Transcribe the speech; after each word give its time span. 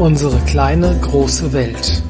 Unsere 0.00 0.40
kleine 0.46 0.98
große 1.02 1.52
Welt. 1.52 2.02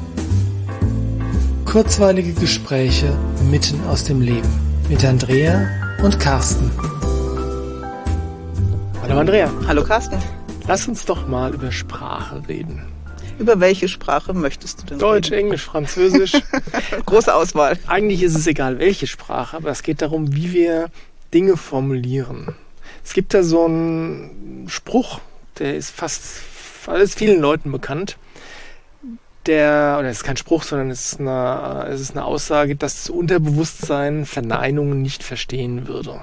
Kurzweilige 1.65 2.31
Gespräche 2.31 3.13
mitten 3.49 3.83
aus 3.83 4.05
dem 4.05 4.21
Leben 4.21 4.47
mit 4.87 5.03
Andrea 5.03 5.67
und 6.01 6.17
Carsten. 6.17 6.71
Hallo 9.01 9.19
Andrea. 9.19 9.51
Hallo 9.67 9.83
Carsten. 9.83 10.17
Lass 10.69 10.87
uns 10.87 11.03
doch 11.03 11.27
mal 11.27 11.53
über 11.53 11.73
Sprache 11.73 12.41
reden. 12.47 12.81
Über 13.39 13.59
welche 13.59 13.89
Sprache 13.89 14.33
möchtest 14.33 14.83
du 14.83 14.85
denn 14.85 14.99
Deutsch, 14.99 15.29
reden? 15.29 15.47
Englisch, 15.47 15.65
Französisch. 15.65 16.31
Große 17.05 17.35
Auswahl. 17.35 17.77
Eigentlich 17.87 18.23
ist 18.23 18.37
es 18.37 18.47
egal, 18.47 18.79
welche 18.79 19.05
Sprache, 19.05 19.57
aber 19.57 19.69
es 19.69 19.83
geht 19.83 20.01
darum, 20.01 20.33
wie 20.33 20.53
wir 20.53 20.89
Dinge 21.33 21.57
formulieren. 21.57 22.55
Es 23.03 23.11
gibt 23.11 23.33
da 23.33 23.43
so 23.43 23.65
einen 23.65 24.67
Spruch, 24.69 25.19
der 25.59 25.75
ist 25.75 25.91
fast 25.91 26.50
alles 26.89 27.15
vielen 27.15 27.39
Leuten 27.41 27.71
bekannt. 27.71 28.17
Der, 29.47 29.97
oder 29.99 30.09
es 30.09 30.17
ist 30.17 30.23
kein 30.23 30.37
Spruch, 30.37 30.61
sondern 30.63 30.91
es 30.91 31.13
ist, 31.13 31.19
eine, 31.19 31.87
es 31.89 31.99
ist 31.99 32.11
eine 32.11 32.25
Aussage, 32.25 32.75
dass 32.75 32.95
das 33.03 33.09
Unterbewusstsein 33.09 34.25
Verneinungen 34.27 35.01
nicht 35.01 35.23
verstehen 35.23 35.87
würde. 35.87 36.19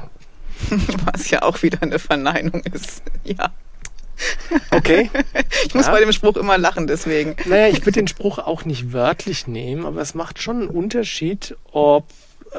Was 1.13 1.29
ja 1.31 1.43
auch 1.43 1.63
wieder 1.63 1.83
eine 1.83 1.99
Verneinung 1.99 2.63
ist. 2.73 3.03
Ja. 3.25 3.51
Okay. 4.71 5.11
Ich 5.67 5.75
muss 5.75 5.87
Ja. 5.87 5.93
bei 5.93 6.01
dem 6.01 6.13
Spruch 6.13 6.37
immer 6.37 6.57
lachen, 6.57 6.87
deswegen. 6.87 7.35
Naja, 7.45 7.69
ich 7.69 7.81
würde 7.81 7.93
den 8.01 8.09
Spruch 8.09 8.39
auch 8.39 8.65
nicht 8.65 8.93
wörtlich 8.93 9.47
nehmen, 9.49 9.85
aber 9.85 10.01
es 10.01 10.15
macht 10.15 10.41
schon 10.41 10.61
einen 10.63 10.69
Unterschied, 10.69 11.57
ob 11.73 12.07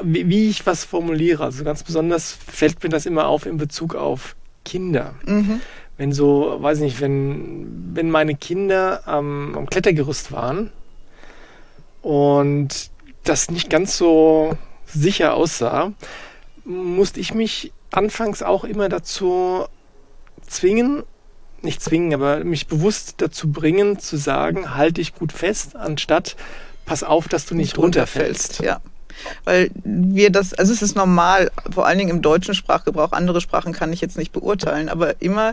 wie, 0.02 0.28
wie 0.28 0.48
ich 0.50 0.66
was 0.66 0.84
formuliere. 0.84 1.42
Also 1.44 1.64
ganz 1.64 1.82
besonders 1.82 2.36
fällt 2.46 2.82
mir 2.82 2.90
das 2.90 3.06
immer 3.06 3.26
auf 3.26 3.46
in 3.46 3.56
Bezug 3.56 3.94
auf 3.94 4.36
Kinder. 4.64 5.14
Mhm. 5.24 5.60
Wenn 6.00 6.12
so, 6.12 6.56
weiß 6.58 6.78
ich 6.78 6.84
nicht, 6.84 7.00
wenn, 7.02 7.90
wenn 7.92 8.10
meine 8.10 8.34
Kinder 8.34 9.02
am, 9.06 9.54
am 9.54 9.68
Klettergerüst 9.68 10.32
waren 10.32 10.72
und 12.00 12.90
das 13.22 13.50
nicht 13.50 13.68
ganz 13.68 13.98
so 13.98 14.56
sicher 14.86 15.34
aussah, 15.34 15.92
musste 16.64 17.20
ich 17.20 17.34
mich 17.34 17.74
anfangs 17.90 18.42
auch 18.42 18.64
immer 18.64 18.88
dazu 18.88 19.66
zwingen, 20.46 21.02
nicht 21.60 21.82
zwingen, 21.82 22.14
aber 22.14 22.44
mich 22.44 22.66
bewusst 22.66 23.16
dazu 23.18 23.52
bringen, 23.52 23.98
zu 23.98 24.16
sagen, 24.16 24.74
halt 24.74 24.96
dich 24.96 25.14
gut 25.14 25.32
fest, 25.32 25.76
anstatt 25.76 26.34
pass 26.86 27.02
auf, 27.02 27.28
dass 27.28 27.44
du 27.44 27.54
nicht 27.54 27.76
runterfällst. 27.76 28.60
Ja. 28.62 28.80
Weil 29.44 29.70
wir 29.84 30.30
das, 30.30 30.54
also 30.54 30.72
es 30.72 30.80
ist 30.80 30.96
normal, 30.96 31.50
vor 31.70 31.84
allen 31.84 31.98
Dingen 31.98 32.08
im 32.08 32.22
deutschen 32.22 32.54
Sprachgebrauch, 32.54 33.12
andere 33.12 33.42
Sprachen 33.42 33.74
kann 33.74 33.92
ich 33.92 34.00
jetzt 34.00 34.16
nicht 34.16 34.32
beurteilen, 34.32 34.88
aber 34.88 35.20
immer 35.20 35.52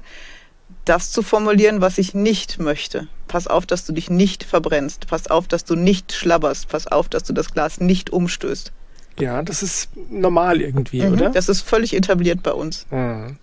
das 0.90 1.12
zu 1.12 1.22
formulieren, 1.22 1.82
was 1.82 1.98
ich 1.98 2.14
nicht 2.14 2.60
möchte. 2.60 3.08
Pass 3.28 3.48
auf, 3.48 3.66
dass 3.66 3.86
du 3.86 3.94
dich 3.94 4.10
nicht 4.10 4.44
verbrennst. 4.44 5.08
Pass 5.08 5.28
auf, 5.28 5.48
dass 5.48 5.66
du 5.66 5.76
nicht 5.76 6.14
schlabberst. 6.14 6.70
Pass 6.70 6.88
auf, 6.88 7.10
dass 7.10 7.24
du 7.24 7.34
das 7.34 7.54
Glas 7.54 7.80
nicht 7.80 8.12
umstößt. 8.12 8.72
Ja, 9.20 9.42
das 9.42 9.64
ist 9.64 9.90
normal 10.10 10.62
irgendwie, 10.62 11.02
Mhm. 11.04 11.14
oder? 11.14 11.30
Das 11.32 11.50
ist 11.50 11.62
völlig 11.62 11.96
etabliert 11.96 12.44
bei 12.44 12.52
uns. 12.54 12.86
Mhm. 12.92 13.38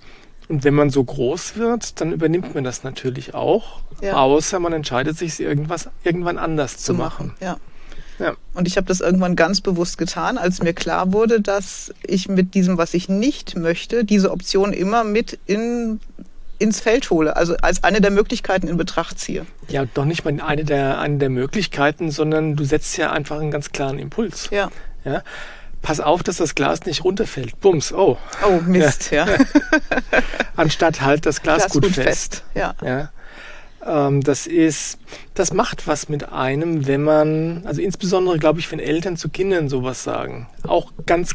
Und 0.49 0.63
wenn 0.65 0.75
man 0.75 0.91
so 0.91 1.03
groß 1.03 1.57
wird, 1.57 2.01
dann 2.01 2.13
übernimmt 2.13 2.55
man 2.55 2.65
das 2.65 2.85
natürlich 2.85 3.35
auch, 3.35 3.81
Ja. 4.01 4.15
außer 4.15 4.61
man 4.61 4.73
entscheidet 4.73 5.17
sich, 5.19 5.41
irgendwas 5.41 5.89
irgendwann 6.05 6.39
anders 6.39 6.77
zu, 6.79 6.95
machen. 6.95 7.35
Ja. 7.41 7.57
Ja. 8.21 8.35
Und 8.55 8.69
ich 8.69 8.77
habe 8.77 8.87
das 8.87 9.01
irgendwann 9.01 9.35
ganz 9.35 9.61
bewusst 9.61 9.99
getan, 9.99 10.39
als 10.39 10.63
mir 10.63 10.73
klar 10.75 11.13
wurde, 11.13 11.41
dass 11.41 11.93
ich 12.07 12.29
mit 12.29 12.55
diesem, 12.55 12.79
was 12.79 12.95
ich 12.95 13.09
nicht 13.09 13.57
möchte, 13.57 14.05
diese 14.05 14.31
Option 14.31 14.73
immer 14.73 15.03
mit 15.03 15.39
in, 15.47 15.99
ins 16.65 16.81
Feld 16.81 17.11
hole, 17.11 17.37
also 17.37 17.57
als 17.59 17.85
eine 17.85 18.01
der 18.01 18.11
Möglichkeiten 18.11 18.67
in 18.69 18.77
Betracht 18.77 19.21
ziehe. 19.21 19.45
Ja, 19.69 19.85
doch 19.85 20.07
nicht 20.07 20.25
mal 20.25 20.41
eine 20.41 20.65
der, 20.65 20.99
eine 20.99 21.19
der 21.19 21.29
Möglichkeiten, 21.29 22.11
sondern 22.11 22.57
du 22.57 22.65
setzt 22.65 22.97
ja 22.97 23.13
einfach 23.13 23.39
einen 23.39 23.51
ganz 23.51 23.71
klaren 23.71 23.99
Impuls. 23.99 24.49
Ja. 24.51 24.71
Ja? 25.05 25.23
Pass 25.83 26.01
auf, 26.01 26.23
dass 26.23 26.39
das 26.39 26.55
Glas 26.55 26.87
nicht 26.87 27.05
runterfällt. 27.05 27.61
Bums, 27.61 27.93
oh. 27.93 28.17
Oh, 28.43 28.61
Mist, 28.67 29.11
ja. 29.11 29.27
Anstatt 30.57 31.03
halt 31.03 31.27
das 31.27 31.43
Glas, 31.43 31.59
Glas 31.59 31.73
gut, 31.73 31.83
gut 31.83 31.93
fest. 31.93 32.07
fest. 32.07 32.45
Ja. 32.55 32.75
Ja. 32.83 33.11
Ähm, 33.87 34.23
das 34.23 34.47
ist, 34.47 34.99
das 35.35 35.53
macht 35.53 35.87
was 35.87 36.09
mit 36.09 36.33
einem, 36.33 36.87
wenn 36.87 37.03
man, 37.03 37.67
also 37.67 37.83
insbesondere 37.83 38.39
glaube 38.39 38.61
ich, 38.61 38.73
wenn 38.73 38.79
Eltern 38.81 39.19
zu 39.19 39.29
Kindern 39.29 39.69
sowas 39.69 40.03
sagen. 40.03 40.49
Auch 40.67 40.93
ganz 41.05 41.35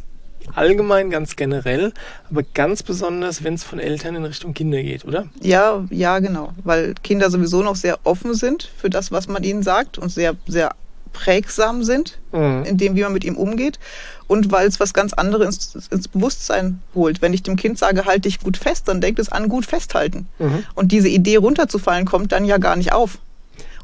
allgemein, 0.55 1.09
ganz 1.09 1.35
generell, 1.35 1.93
aber 2.29 2.43
ganz 2.53 2.83
besonders, 2.83 3.43
wenn 3.43 3.53
es 3.53 3.63
von 3.63 3.79
Eltern 3.79 4.15
in 4.15 4.25
Richtung 4.25 4.53
Kinder 4.53 4.81
geht, 4.81 5.05
oder? 5.05 5.27
Ja, 5.41 5.85
ja, 5.89 6.19
genau. 6.19 6.53
Weil 6.63 6.93
Kinder 7.03 7.29
sowieso 7.29 7.61
noch 7.63 7.75
sehr 7.75 7.99
offen 8.03 8.33
sind 8.33 8.69
für 8.77 8.89
das, 8.89 9.11
was 9.11 9.27
man 9.27 9.43
ihnen 9.43 9.63
sagt 9.63 9.97
und 9.97 10.09
sehr, 10.09 10.35
sehr 10.47 10.71
prägsam 11.11 11.83
sind 11.83 12.19
Mhm. 12.31 12.63
in 12.65 12.77
dem, 12.77 12.95
wie 12.95 13.01
man 13.01 13.13
mit 13.13 13.23
ihm 13.23 13.35
umgeht. 13.35 13.79
Und 14.27 14.51
weil 14.51 14.67
es 14.67 14.79
was 14.79 14.93
ganz 14.93 15.13
anderes 15.13 15.73
ins, 15.73 15.87
ins 15.89 16.07
Bewusstsein 16.07 16.81
holt. 16.93 17.21
Wenn 17.23 17.33
ich 17.33 17.41
dem 17.41 17.55
Kind 17.55 17.79
sage, 17.79 18.05
halt 18.05 18.25
dich 18.25 18.39
gut 18.39 18.57
fest, 18.57 18.87
dann 18.87 19.01
denkt 19.01 19.19
es 19.19 19.29
an 19.31 19.49
gut 19.49 19.65
festhalten. 19.65 20.27
Mhm. 20.37 20.63
Und 20.75 20.91
diese 20.91 21.09
Idee 21.09 21.37
runterzufallen 21.37 22.05
kommt 22.05 22.31
dann 22.31 22.45
ja 22.45 22.59
gar 22.59 22.75
nicht 22.75 22.93
auf. 22.93 23.17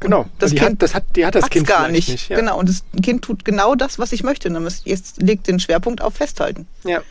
Genau. 0.00 0.26
das 0.38 0.50
die, 0.50 0.56
Kind 0.56 0.72
hat, 0.72 0.82
das 0.82 0.94
hat, 0.94 1.04
die 1.16 1.26
hat 1.26 1.34
das 1.34 1.48
Kind 1.50 1.66
gar 1.66 1.86
vielleicht 1.86 2.08
nicht. 2.08 2.28
ja. 2.28 2.36
Genau. 2.36 2.58
Und 2.58 2.68
das 2.68 2.84
Kind 3.02 3.22
tut 3.22 3.44
genau 3.44 3.74
das, 3.74 3.98
was 3.98 4.12
ich 4.12 4.22
möchte. 4.22 4.48
Jetzt 4.84 5.22
legt 5.22 5.46
den 5.48 5.60
Schwerpunkt 5.60 6.02
auf 6.02 6.14
Festhalten. 6.14 6.66
Ja. 6.84 7.02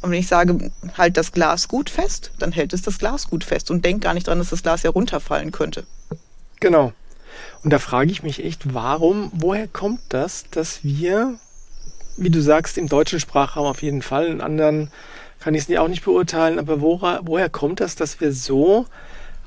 Und 0.00 0.12
wenn 0.12 0.20
ich 0.20 0.28
sage, 0.28 0.70
halt 0.96 1.16
das 1.16 1.32
Glas 1.32 1.66
gut 1.66 1.90
fest, 1.90 2.30
dann 2.38 2.52
hält 2.52 2.72
es 2.72 2.82
das 2.82 2.98
Glas 2.98 3.28
gut 3.28 3.42
fest 3.42 3.70
und 3.70 3.84
denkt 3.84 4.04
gar 4.04 4.14
nicht 4.14 4.28
dran, 4.28 4.38
dass 4.38 4.50
das 4.50 4.62
Glas 4.62 4.82
ja 4.82 4.90
runterfallen 4.90 5.50
könnte. 5.50 5.84
Genau. 6.60 6.92
Und 7.64 7.72
da 7.72 7.78
frage 7.78 8.10
ich 8.10 8.22
mich 8.22 8.44
echt, 8.44 8.74
warum, 8.74 9.30
woher 9.34 9.66
kommt 9.66 10.00
das, 10.10 10.44
dass 10.50 10.84
wir, 10.84 11.34
wie 12.16 12.30
du 12.30 12.40
sagst, 12.40 12.78
im 12.78 12.88
deutschen 12.88 13.18
Sprachraum 13.18 13.66
auf 13.66 13.82
jeden 13.82 14.02
Fall, 14.02 14.26
in 14.26 14.40
anderen 14.40 14.90
kann 15.40 15.54
ich 15.54 15.68
es 15.68 15.78
auch 15.78 15.88
nicht 15.88 16.04
beurteilen, 16.04 16.58
aber 16.58 16.80
wora, 16.80 17.20
woher 17.24 17.48
kommt 17.48 17.80
das, 17.80 17.94
dass 17.94 18.20
wir 18.20 18.32
so 18.32 18.86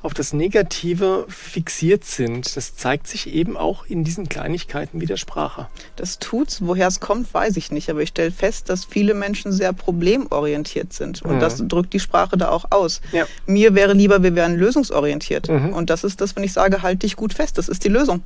auf 0.02 0.14
das 0.14 0.32
Negative 0.32 1.26
fixiert 1.28 2.04
sind? 2.04 2.56
Das 2.56 2.76
zeigt 2.76 3.06
sich 3.06 3.32
eben 3.32 3.56
auch 3.56 3.86
in 3.86 4.04
diesen 4.04 4.28
Kleinigkeiten 4.28 5.00
wie 5.00 5.06
der 5.06 5.16
Sprache. 5.16 5.68
Das 5.96 6.18
tut's. 6.18 6.58
Woher 6.62 6.88
es 6.88 7.00
kommt, 7.00 7.32
weiß 7.32 7.56
ich 7.56 7.70
nicht. 7.70 7.88
Aber 7.90 8.02
ich 8.02 8.10
stelle 8.10 8.30
fest, 8.32 8.68
dass 8.68 8.84
viele 8.84 9.14
Menschen 9.14 9.52
sehr 9.52 9.72
problemorientiert 9.72 10.92
sind. 10.92 11.22
Und 11.22 11.36
Mhm. 11.36 11.40
das 11.40 11.62
drückt 11.66 11.92
die 11.92 12.00
Sprache 12.00 12.36
da 12.36 12.48
auch 12.50 12.66
aus. 12.70 13.00
Ja. 13.12 13.26
Mir 13.46 13.74
wäre 13.74 13.92
lieber, 13.92 14.22
wir 14.22 14.34
wären 14.34 14.56
lösungsorientiert. 14.56 15.48
Mhm. 15.48 15.72
Und 15.72 15.90
das 15.90 16.04
ist 16.04 16.20
das, 16.20 16.34
wenn 16.36 16.44
ich 16.44 16.52
sage, 16.52 16.82
halt 16.82 17.02
dich 17.02 17.16
gut 17.16 17.32
fest. 17.34 17.58
Das 17.58 17.68
ist 17.68 17.84
die 17.84 17.88
Lösung. 17.88 18.22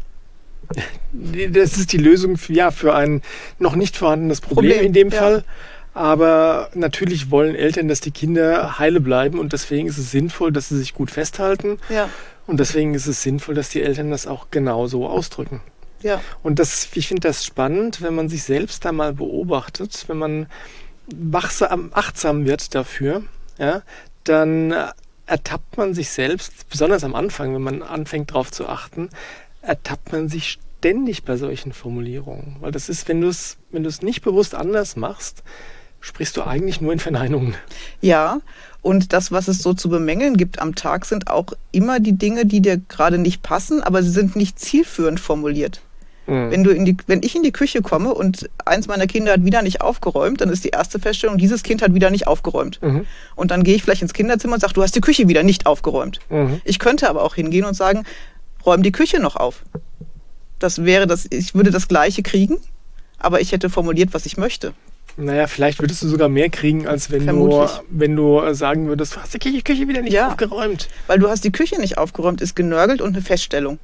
Das 1.51 1.79
ist 1.79 1.93
die 1.93 1.97
Lösung 1.99 2.37
für, 2.37 2.53
ja, 2.53 2.71
für 2.71 2.95
ein 2.95 3.23
noch 3.59 3.75
nicht 3.77 3.97
vorhandenes 3.97 4.41
Problem, 4.41 4.73
Problem, 4.73 4.87
in 4.87 4.93
dem 4.93 5.09
ja. 5.11 5.19
Fall. 5.19 5.45
Aber 5.97 6.69
natürlich 6.75 7.31
wollen 7.31 7.55
Eltern, 7.55 7.89
dass 7.89 8.03
die 8.03 8.11
Kinder 8.11 8.79
heile 8.79 9.01
bleiben 9.01 9.39
und 9.39 9.55
deswegen 9.55 9.89
ist 9.89 9.97
es 9.97 10.11
sinnvoll, 10.11 10.53
dass 10.53 10.69
sie 10.69 10.77
sich 10.77 10.93
gut 10.93 11.11
festhalten. 11.11 11.79
Ja. 11.89 12.11
Und 12.47 12.61
deswegen 12.61 12.93
ist 12.93 13.07
es 13.07 13.23
sinnvoll, 13.23 13.55
dass 13.55 13.71
die 13.71 13.81
Eltern 13.81 14.11
das 14.11 14.27
auch 14.27 14.49
genauso 14.51 15.09
ausdrücken. 15.09 15.63
Ja. 16.03 16.21
Und 16.43 16.59
das, 16.59 16.91
ich 16.93 17.09
finde 17.09 17.27
das 17.27 17.47
spannend, 17.47 18.03
wenn 18.03 18.15
man 18.15 18.29
sich 18.29 18.43
selbst 18.43 18.85
da 18.85 18.93
mal 18.93 19.15
beobachtet, 19.15 20.05
wenn 20.09 20.19
man 20.19 20.47
wachsam, 21.07 21.89
achtsam 21.95 22.45
wird 22.45 22.75
dafür, 22.75 23.23
ja, 23.59 23.81
dann 24.25 24.75
ertappt 25.25 25.79
man 25.79 25.95
sich 25.95 26.11
selbst, 26.11 26.69
besonders 26.69 27.05
am 27.05 27.15
Anfang, 27.15 27.55
wenn 27.55 27.63
man 27.63 27.83
anfängt 27.83 28.33
darauf 28.33 28.53
zu 28.53 28.69
achten, 28.69 29.09
ertappt 29.63 30.13
man 30.13 30.29
sich 30.29 30.59
ständig 30.79 31.25
bei 31.25 31.39
solchen 31.39 31.73
Formulierungen. 31.73 32.57
Weil 32.61 32.71
das 32.71 32.91
ist, 32.91 33.09
wenn 33.09 33.23
du 33.23 33.29
es, 33.29 33.57
wenn 33.71 33.83
du 33.83 33.89
es 33.89 34.03
nicht 34.03 34.21
bewusst 34.21 34.55
anders 34.55 34.97
machst, 34.97 35.43
sprichst 36.01 36.37
du 36.37 36.43
eigentlich 36.43 36.81
nur 36.81 36.93
in 36.93 36.99
Verneinungen. 36.99 37.55
Ja, 38.01 38.41
und 38.83 39.13
das, 39.13 39.33
was 39.33 39.49
es 39.49 39.59
so 39.59 39.75
zu 39.75 39.89
bemängeln 39.89 40.37
gibt 40.37 40.61
am 40.61 40.75
Tag, 40.77 41.07
sind 41.07 41.29
auch 41.29 41.47
immer 41.73 41.99
die 41.99 42.13
Dinge, 42.13 42.47
die 42.47 42.61
dir 42.61 42.77
gerade 42.77 43.19
nicht 43.19 43.43
passen, 43.43 43.83
aber 43.83 44.03
sie 44.03 44.11
sind 44.11 44.37
nicht 44.37 44.61
zielführend 44.61 45.19
formuliert. 45.19 45.81
Mhm. 46.27 46.51
Wenn, 46.51 46.65
du 46.65 46.71
in 46.71 46.85
die, 46.85 46.97
wenn 47.07 47.23
ich 47.23 47.35
in 47.35 47.43
die 47.43 47.53
Küche 47.53 47.83
komme 47.83 48.15
und 48.15 48.49
eins 48.65 48.89
meiner 48.89 49.07
Kinder 49.07 49.33
hat 49.33 49.45
wieder 49.45 49.63
nicht 49.63 49.81
aufgeräumt, 49.81 50.41
dann 50.41 50.51
ist 50.51 50.65
die 50.65 50.71
erste 50.71 50.99
Feststellung, 50.99 51.39
dieses 51.39 51.63
Kind 51.63 51.83
hat 51.83 51.95
wieder 51.95 52.11
nicht 52.11 52.27
aufgeräumt. 52.27 52.81
Mhm. 52.83 53.07
Und 53.35 53.51
dann 53.51 53.65
gehe 53.65 53.75
ich 53.75 53.83
vielleicht 53.83 54.03
ins 54.03 54.15
Kinderzimmer 54.15 54.55
und 54.55 54.61
sage, 54.61 54.75
du 54.75 54.83
hast 54.83 54.95
die 54.95 55.01
Küche 55.01 55.29
wieder 55.29 55.43
nicht 55.43 55.67
aufgeräumt. 55.67 56.21
Mhm. 56.29 56.61
Ich 56.65 56.79
könnte 56.79 57.09
aber 57.09 57.23
auch 57.23 57.35
hingehen 57.35 57.65
und 57.65 57.75
sagen, 57.75 58.05
räum 58.65 58.83
die 58.83 58.93
Küche 58.93 59.21
noch 59.21 59.37
auf. 59.37 59.63
Das 60.59 60.85
wäre 60.85 61.07
das, 61.07 61.27
ich 61.31 61.55
würde 61.55 61.71
das 61.71 61.89
Gleiche 61.89 62.23
kriegen, 62.23 62.59
aber 63.19 63.41
ich 63.41 63.53
hätte 63.53 63.71
formuliert, 63.71 64.15
was 64.15 64.27
ich 64.27 64.37
möchte. 64.37 64.75
Naja, 65.19 65.47
vielleicht 65.47 65.81
würdest 65.81 66.03
du 66.03 66.09
sogar 66.09 66.29
mehr 66.29 66.51
kriegen, 66.51 66.87
als 66.87 67.11
wenn 67.11 67.27
du, 67.27 67.67
wenn 67.89 68.15
du 68.17 68.39
äh, 68.41 68.55
sagen 68.55 68.87
würdest, 68.89 69.17
du 69.17 69.21
hast 69.21 69.33
die 69.33 69.39
Küche, 69.39 69.63
Küche 69.63 69.89
wieder 69.89 70.03
nicht 70.03 70.13
Ja. 70.13 70.29
aufgeräumt. 70.29 70.89
Weil 71.07 71.19
du 71.19 71.29
hast 71.29 71.43
die 71.45 71.53
Küche 71.53 71.81
nicht 71.81 71.97
aufgeräumt, 71.97 72.43
ist 72.43 72.55
genörgelt 72.55 73.01
und 73.01 73.15
eine 73.15 73.23
Feststellung. 73.23 73.79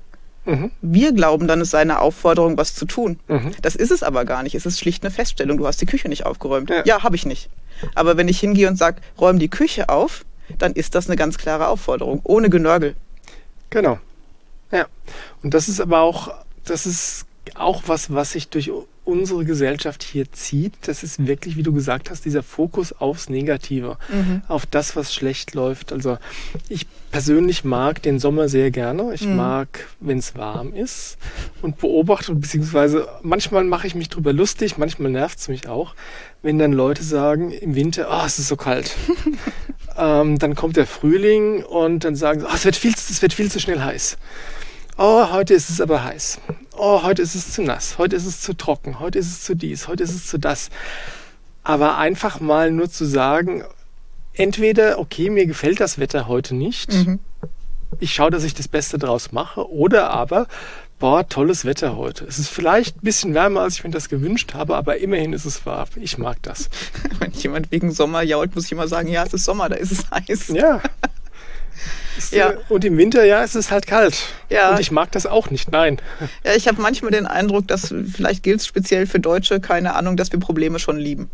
Mhm. 0.45 0.71
Wir 0.83 1.13
glauben 1.13 1.47
dann, 1.47 1.61
es 1.63 1.71
sei 1.71 1.81
eine 1.81 2.01
Aufforderung, 2.01 2.59
was 2.59 2.75
zu 2.75 2.85
tun. 2.85 3.19
Mhm. 3.29 3.53
Das 3.63 3.77
ist 3.77 3.91
es 3.91 4.03
aber 4.03 4.25
gar 4.27 4.43
nicht. 4.43 4.55
Es 4.55 4.67
ist 4.67 4.79
schlicht 4.79 5.03
eine 5.05 5.11
Feststellung. 5.11 5.57
Du 5.57 5.67
hast 5.67 5.81
die 5.81 5.87
Küche 5.87 6.09
nicht 6.09 6.27
aufgeräumt. 6.27 6.69
Ja. 6.69 6.83
Ja, 6.85 7.03
habe 7.03 7.17
ich 7.17 7.25
nicht. 7.25 7.49
Aber 7.95 8.17
wenn 8.17 8.29
ich 8.29 8.39
hingehe 8.41 8.69
und 8.69 8.77
sage, 8.77 9.01
räum 9.19 9.39
die 9.39 9.49
Küche 9.49 9.89
auf, 9.89 10.25
dann 10.59 10.73
ist 10.73 10.95
das 10.95 11.07
eine 11.07 11.17
ganz 11.17 11.39
klare 11.39 11.69
Aufforderung, 11.69 12.21
ohne 12.25 12.51
Genörgel. 12.51 12.95
Genau. 13.71 13.99
Ja, 14.71 14.87
und 15.43 15.55
das 15.55 15.69
ist 15.69 15.81
aber 15.81 16.01
auch, 16.01 16.33
das 16.65 16.85
ist 16.87 17.25
auch 17.55 17.85
was, 17.87 18.13
was 18.13 18.33
sich 18.33 18.49
durch 18.49 18.71
unsere 19.05 19.45
Gesellschaft 19.45 20.03
hier 20.03 20.31
zieht. 20.31 20.75
Das 20.83 21.03
ist 21.03 21.27
wirklich, 21.27 21.57
wie 21.57 21.63
du 21.63 21.73
gesagt 21.73 22.11
hast, 22.11 22.25
dieser 22.25 22.43
Fokus 22.43 22.93
aufs 22.93 23.29
Negative, 23.29 23.99
mhm. 24.13 24.43
auf 24.47 24.65
das, 24.65 24.95
was 24.95 25.13
schlecht 25.13 25.55
läuft. 25.55 25.93
Also 25.93 26.19
ich 26.69 26.87
persönlich 27.11 27.65
mag 27.65 28.01
den 28.03 28.21
Sommer 28.21 28.49
sehr 28.49 28.71
gerne. 28.71 29.13
Ich 29.13 29.27
mhm. 29.27 29.37
mag, 29.37 29.87
wenn 30.01 30.19
es 30.19 30.37
warm 30.37 30.73
ist 30.73 31.19
und 31.63 31.79
beobachte, 31.79 32.35
beziehungsweise 32.35 33.09
manchmal 33.23 33.65
mache 33.65 33.87
ich 33.87 33.95
mich 33.95 34.09
drüber 34.09 34.33
lustig, 34.33 34.79
manchmal 34.79 35.11
nervt 35.11 35.39
es 35.39 35.49
mich 35.49 35.69
auch, 35.69 35.95
wenn 36.43 36.59
dann 36.59 36.73
Leute 36.73 37.03
sagen 37.03 37.51
im 37.51 37.75
Winter, 37.75 38.09
oh, 38.11 38.25
es 38.25 38.39
ist 38.39 38.49
so 38.49 38.57
kalt. 38.57 38.97
ähm, 39.97 40.39
dann 40.39 40.55
kommt 40.55 40.77
der 40.77 40.87
Frühling 40.87 41.65
und 41.65 42.05
dann 42.05 42.15
sagen 42.15 42.41
sie, 42.41 42.47
oh, 42.47 42.55
es, 42.55 42.65
wird 42.65 42.77
viel, 42.77 42.93
es 42.93 43.21
wird 43.21 43.33
viel 43.33 43.51
zu 43.51 43.59
schnell 43.59 43.81
heiß. 43.81 44.17
Oh, 44.99 45.31
heute 45.31 45.55
ist 45.55 45.71
es 45.71 45.81
aber 45.81 46.05
heiß. 46.05 46.41
Oh, 46.77 47.03
heute 47.03 47.23
ist 47.23 47.35
es 47.35 47.53
zu 47.53 47.63
nass. 47.63 47.97
Heute 47.99 48.17
ist 48.17 48.27
es 48.27 48.41
zu 48.41 48.55
trocken. 48.55 49.01
Heute 49.01 49.19
ist 49.19 49.29
es 49.29 49.43
zu 49.43 49.55
dies. 49.55 49.89
Heute 49.89 50.03
ist 50.03 50.15
es 50.15 50.27
zu 50.27 50.39
das. 50.39 50.71
Aber 51.63 51.97
einfach 51.97 52.41
mal 52.41 52.71
nur 52.71 52.91
zu 52.91 53.05
sagen, 53.05 53.65
entweder, 54.35 54.99
okay, 54.99 55.31
mir 55.31 55.47
gefällt 55.47 55.81
das 55.81 55.99
Wetter 55.99 56.29
heute 56.29 56.55
nicht. 56.55 56.93
Mhm. 56.93 57.21
Ich 58.01 58.15
schaue, 58.15 58.31
dass 58.31 58.45
ich 58.45 58.55
das 58.55 58.69
Beste 58.69 58.99
draus 58.99 59.33
mache. 59.33 59.71
Oder 59.71 60.11
aber, 60.11 60.47
boah, 60.99 61.27
tolles 61.27 61.65
Wetter 61.65 61.97
heute. 61.97 62.25
Es 62.27 62.39
ist 62.39 62.49
vielleicht 62.49 62.97
ein 62.97 63.05
bisschen 63.05 63.35
wärmer, 63.35 63.61
als 63.63 63.77
ich 63.77 63.85
mir 63.85 63.91
das 63.91 64.09
gewünscht 64.09 64.55
habe, 64.55 64.77
aber 64.77 64.99
immerhin 64.99 65.33
ist 65.33 65.47
es 65.47 65.65
warm. 65.65 65.89
Ich 65.97 66.19
mag 66.19 66.43
das. 66.43 66.69
Wenn 67.19 67.33
jemand 67.33 67.71
wegen 67.71 67.93
Sommer 67.93 68.23
jault, 68.23 68.55
muss 68.55 68.67
ich 68.67 68.73
immer 68.73 68.89
sagen, 68.89 69.09
ja, 69.09 69.25
es 69.25 69.33
ist 69.33 69.45
Sommer, 69.45 69.69
da 69.69 69.77
ist 69.77 69.93
es 69.93 70.11
heiß. 70.11 70.49
Ja. 70.49 70.81
Ja. 72.31 72.55
Und 72.69 72.85
im 72.85 72.97
Winter, 72.97 73.25
ja, 73.25 73.43
es 73.43 73.55
ist 73.55 73.71
halt 73.71 73.87
kalt. 73.87 74.17
Ja. 74.49 74.71
Und 74.71 74.81
ich 74.81 74.91
mag 74.91 75.13
das 75.13 75.27
auch 75.27 75.51
nicht, 75.51 75.71
nein. 75.73 76.01
Ja, 76.45 76.55
ich 76.55 76.69
habe 76.69 76.81
manchmal 76.81 77.11
den 77.11 77.27
Eindruck, 77.27 77.69
dass 77.69 77.95
vielleicht 78.13 78.43
gilt 78.43 78.61
es 78.61 78.67
speziell 78.67 79.07
für 79.07 79.21
Deutsche, 79.21 79.61
keine 79.61 79.95
Ahnung, 79.95 80.17
dass 80.17 80.33
wir 80.33 80.41
Probleme 80.41 80.79
schon 80.79 80.99
lieben. 80.99 81.31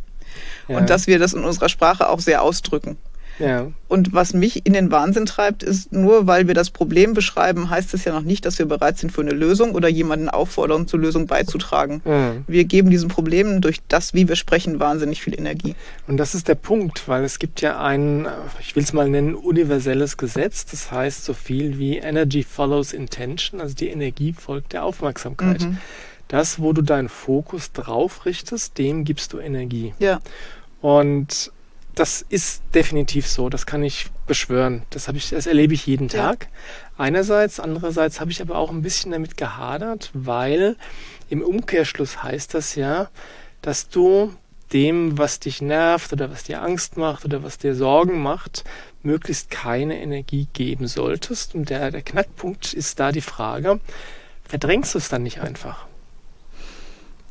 Ja. 0.69 0.79
Und 0.79 0.91
dass 0.91 1.07
wir 1.07 1.19
das 1.19 1.33
in 1.33 1.45
unserer 1.45 1.69
Sprache 1.69 2.09
auch 2.09 2.21
sehr 2.21 2.43
ausdrücken. 2.43 2.97
Ja. 3.39 3.71
Und 3.89 4.13
was 4.13 4.35
mich 4.35 4.67
in 4.67 4.73
den 4.73 4.91
Wahnsinn 4.91 5.27
treibt, 5.27 5.63
ist, 5.63 5.93
nur 5.93 6.27
weil 6.27 6.47
wir 6.47 6.55
das 6.55 6.71
Problem 6.71 7.15
beschreiben, 7.15 7.71
heißt 7.71 7.95
es 7.95 8.05
ja 8.05 8.13
noch 8.13 8.23
nicht, 8.23 8.45
dass 8.45 8.59
wir 8.59 8.67
bereit 8.67 8.99
sind 8.99 9.11
für 9.11 9.23
eine 9.23 9.31
Lösung 9.31 9.73
oder 9.73 9.89
jemanden 9.89 10.29
auffordern, 10.29 10.87
zur 10.87 11.01
Lösung 11.01 11.27
beizutragen. 11.27 12.03
Mhm. 12.05 12.45
Wir 12.47 12.65
geben 12.65 12.91
diesen 12.91 13.09
Problemen 13.09 13.61
durch 13.61 13.79
das, 13.89 14.15
wie 14.15 14.29
wir 14.29 14.37
sprechen, 14.37 14.81
wahnsinnig 14.81 15.23
viel 15.23 15.39
Energie. 15.39 15.75
Und 16.07 16.19
das 16.19 16.35
ist 16.35 16.49
der 16.49 16.55
Punkt, 16.55 17.09
weil 17.09 17.25
es 17.25 17.39
gibt 17.39 17.61
ja 17.61 17.81
ein, 17.83 18.27
ich 18.61 18.77
will 18.77 18.83
es 18.83 18.93
mal 18.93 19.09
nennen, 19.09 19.35
universelles 19.35 20.17
Gesetz. 20.17 20.67
Das 20.67 20.91
heißt 20.91 21.25
so 21.25 21.33
viel 21.33 21.79
wie 21.79 21.97
Energy 21.97 22.43
follows 22.43 22.93
intention, 22.93 23.61
also 23.61 23.75
die 23.75 23.89
Energie 23.89 24.33
folgt 24.33 24.73
der 24.73 24.85
Aufmerksamkeit. 24.85 25.63
Mhm. 25.63 25.79
Das, 26.29 26.61
wo 26.61 26.75
du 26.75 26.83
deinen 26.83 27.09
Fokus 27.09 27.73
drauf 27.73 28.27
richtest, 28.27 28.77
dem 28.77 29.05
gibst 29.05 29.33
du 29.33 29.39
Energie. 29.39 29.95
Ja. 29.99 30.21
Und 30.83 31.51
das 31.99 32.25
ist 32.29 32.63
definitiv 32.75 33.27
so, 33.27 33.49
das 33.49 33.67
kann 33.67 33.83
ich 33.83 34.07
beschwören. 34.27 34.83
Das, 34.91 35.09
ich, 35.09 35.31
das 35.31 35.47
erlebe 35.47 35.75
ich 35.75 35.87
jeden 35.87 36.09
Tag. 36.09 36.45
Ja. 36.45 37.05
Einerseits, 37.05 37.59
andererseits 37.59 38.21
habe 38.21 38.31
ich 38.31 38.41
aber 38.41 38.57
auch 38.57 38.71
ein 38.71 38.83
bisschen 38.83 39.11
damit 39.11 39.37
gehadert, 39.37 40.11
weil 40.15 40.77
im 41.29 41.43
Umkehrschluss 41.43 42.23
heißt 42.23 42.55
das 42.55 42.77
ja, 42.77 43.09
dass 43.63 43.89
du 43.89 44.33
dem, 44.73 45.19
was 45.19 45.41
dich 45.41 45.61
nervt 45.61 46.13
oder 46.13 46.31
was 46.31 46.45
dir 46.45 46.63
Angst 46.63 46.97
macht 46.97 47.25
oder 47.25 47.43
was 47.43 47.59
dir 47.59 47.75
Sorgen 47.75 48.21
macht, 48.21 48.65
möglichst 49.03 49.51
keine 49.51 50.01
Energie 50.01 50.47
geben 50.53 50.87
solltest. 50.87 51.57
Und 51.57 51.69
der, 51.71 51.91
der 51.91 52.03
Knackpunkt 52.03 52.75
ist 52.75 53.01
da 53.01 53.11
die 53.11 53.23
Frage, 53.23 53.81
verdrängst 54.45 54.95
du 54.95 54.99
es 54.99 55.09
dann 55.09 55.25
nicht 55.25 55.41
einfach? 55.41 55.88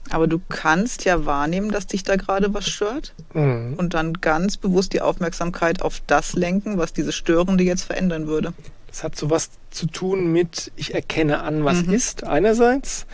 Aber 0.10 0.28
du 0.28 0.40
kannst 0.50 1.06
ja 1.06 1.26
wahrnehmen, 1.26 1.72
dass 1.72 1.88
dich 1.88 2.04
da 2.04 2.16
gerade 2.16 2.54
was 2.54 2.68
stört 2.68 3.14
mhm. 3.34 3.76
und 3.78 3.94
dann 3.94 4.14
ganz 4.14 4.58
bewusst 4.58 4.94
die 4.94 5.02
Aufmerksamkeit 5.02 5.82
auf 5.82 6.02
das 6.08 6.34
lenken, 6.34 6.78
was 6.78 6.94
diese 6.94 7.12
Störende 7.12 7.64
jetzt 7.64 7.84
verändern 7.84 8.28
würde. 8.28 8.54
Das 8.88 9.04
hat 9.04 9.16
so 9.16 9.30
was 9.30 9.50
zu 9.70 9.86
tun 9.86 10.32
mit, 10.32 10.72
ich 10.76 10.94
erkenne 10.94 11.42
an, 11.42 11.66
was 11.66 11.86
mhm. 11.86 11.94
ist, 11.94 12.24
einerseits, 12.24 13.06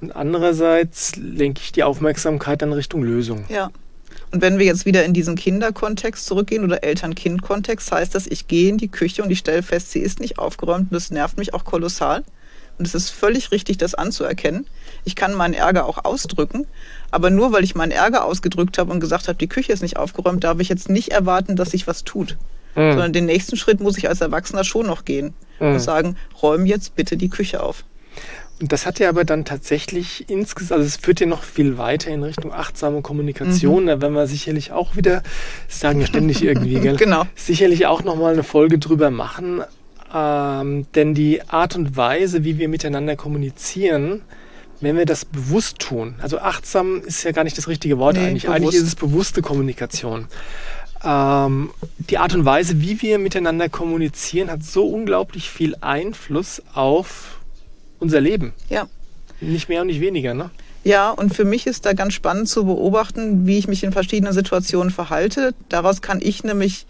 und 0.00 0.14
andererseits 0.14 1.16
lenke 1.16 1.60
ich 1.62 1.72
die 1.72 1.82
Aufmerksamkeit 1.82 2.62
dann 2.62 2.72
Richtung 2.72 3.02
Lösung. 3.02 3.44
Ja. 3.48 3.70
Und 4.30 4.42
wenn 4.42 4.58
wir 4.58 4.66
jetzt 4.66 4.84
wieder 4.84 5.04
in 5.04 5.14
diesen 5.14 5.36
Kinderkontext 5.36 6.26
zurückgehen 6.26 6.64
oder 6.64 6.84
Eltern-Kind-Kontext, 6.84 7.90
heißt 7.90 8.14
das, 8.14 8.26
ich 8.26 8.46
gehe 8.46 8.68
in 8.68 8.76
die 8.76 8.88
Küche 8.88 9.22
und 9.22 9.30
ich 9.30 9.38
stelle 9.38 9.62
fest, 9.62 9.90
sie 9.90 10.00
ist 10.00 10.20
nicht 10.20 10.38
aufgeräumt 10.38 10.90
und 10.90 10.94
das 10.94 11.10
nervt 11.10 11.38
mich 11.38 11.54
auch 11.54 11.64
kolossal. 11.64 12.24
Und 12.78 12.86
es 12.86 12.94
ist 12.94 13.10
völlig 13.10 13.50
richtig, 13.50 13.78
das 13.78 13.94
anzuerkennen. 13.94 14.66
Ich 15.04 15.16
kann 15.16 15.34
meinen 15.34 15.54
Ärger 15.54 15.86
auch 15.86 16.04
ausdrücken. 16.04 16.66
Aber 17.10 17.30
nur 17.30 17.52
weil 17.52 17.64
ich 17.64 17.74
meinen 17.74 17.92
Ärger 17.92 18.24
ausgedrückt 18.24 18.78
habe 18.78 18.92
und 18.92 19.00
gesagt 19.00 19.28
habe, 19.28 19.38
die 19.38 19.48
Küche 19.48 19.72
ist 19.72 19.82
nicht 19.82 19.96
aufgeräumt, 19.96 20.44
darf 20.44 20.60
ich 20.60 20.68
jetzt 20.68 20.88
nicht 20.88 21.10
erwarten, 21.10 21.56
dass 21.56 21.70
sich 21.70 21.86
was 21.86 22.04
tut. 22.04 22.36
Mhm. 22.74 22.92
Sondern 22.92 23.12
den 23.12 23.26
nächsten 23.26 23.56
Schritt 23.56 23.80
muss 23.80 23.98
ich 23.98 24.08
als 24.08 24.20
Erwachsener 24.20 24.64
schon 24.64 24.86
noch 24.86 25.04
gehen 25.04 25.34
mhm. 25.58 25.72
und 25.72 25.78
sagen, 25.80 26.16
räum 26.42 26.66
jetzt 26.66 26.94
bitte 26.94 27.16
die 27.16 27.30
Küche 27.30 27.62
auf. 27.62 27.84
Und 28.60 28.72
das 28.72 28.86
hat 28.86 28.98
ja 28.98 29.08
aber 29.08 29.24
dann 29.24 29.44
tatsächlich 29.44 30.28
insgesamt, 30.28 30.80
also 30.80 30.86
es 30.86 30.96
führt 30.96 31.20
ja 31.20 31.26
noch 31.26 31.44
viel 31.44 31.78
weiter 31.78 32.10
in 32.10 32.24
Richtung 32.24 32.52
achtsame 32.52 33.02
Kommunikation. 33.02 33.84
Mhm. 33.84 33.86
Da 33.86 34.00
werden 34.00 34.14
wir 34.14 34.26
sicherlich 34.26 34.72
auch 34.72 34.96
wieder, 34.96 35.22
sagen 35.68 36.00
wir 36.00 36.06
ständig 36.06 36.42
irgendwie, 36.42 36.80
gell? 36.80 36.96
genau. 36.98 37.24
Sicherlich 37.36 37.86
auch 37.86 38.02
nochmal 38.02 38.32
eine 38.32 38.42
Folge 38.42 38.78
drüber 38.78 39.10
machen. 39.10 39.62
Ähm, 40.12 40.86
denn 40.94 41.14
die 41.14 41.42
Art 41.48 41.76
und 41.76 41.96
Weise, 41.96 42.44
wie 42.44 42.58
wir 42.58 42.68
miteinander 42.68 43.16
kommunizieren, 43.16 44.22
wenn 44.80 44.96
wir 44.96 45.06
das 45.06 45.24
bewusst 45.24 45.80
tun, 45.80 46.14
also 46.22 46.38
achtsam 46.38 47.02
ist 47.02 47.24
ja 47.24 47.32
gar 47.32 47.44
nicht 47.44 47.58
das 47.58 47.68
richtige 47.68 47.98
Wort 47.98 48.16
nee, 48.16 48.26
eigentlich, 48.26 48.44
bewusst. 48.44 48.56
eigentlich 48.56 48.74
ist 48.76 48.86
es 48.86 48.94
bewusste 48.94 49.42
Kommunikation. 49.42 50.28
Ähm, 51.04 51.70
die 51.98 52.18
Art 52.18 52.34
und 52.34 52.44
Weise, 52.44 52.80
wie 52.80 53.00
wir 53.02 53.18
miteinander 53.18 53.68
kommunizieren, 53.68 54.50
hat 54.50 54.62
so 54.62 54.86
unglaublich 54.86 55.50
viel 55.50 55.76
Einfluss 55.80 56.62
auf 56.74 57.40
unser 57.98 58.20
Leben. 58.20 58.52
Ja. 58.68 58.88
Nicht 59.40 59.68
mehr 59.68 59.82
und 59.82 59.88
nicht 59.88 60.00
weniger, 60.00 60.34
ne? 60.34 60.50
Ja, 60.84 61.10
und 61.10 61.34
für 61.34 61.44
mich 61.44 61.66
ist 61.66 61.86
da 61.86 61.92
ganz 61.92 62.14
spannend 62.14 62.48
zu 62.48 62.64
beobachten, 62.64 63.46
wie 63.46 63.58
ich 63.58 63.68
mich 63.68 63.84
in 63.84 63.92
verschiedenen 63.92 64.32
Situationen 64.32 64.90
verhalte. 64.90 65.54
Daraus 65.68 66.00
kann 66.02 66.20
ich 66.22 66.44
nämlich 66.44 66.86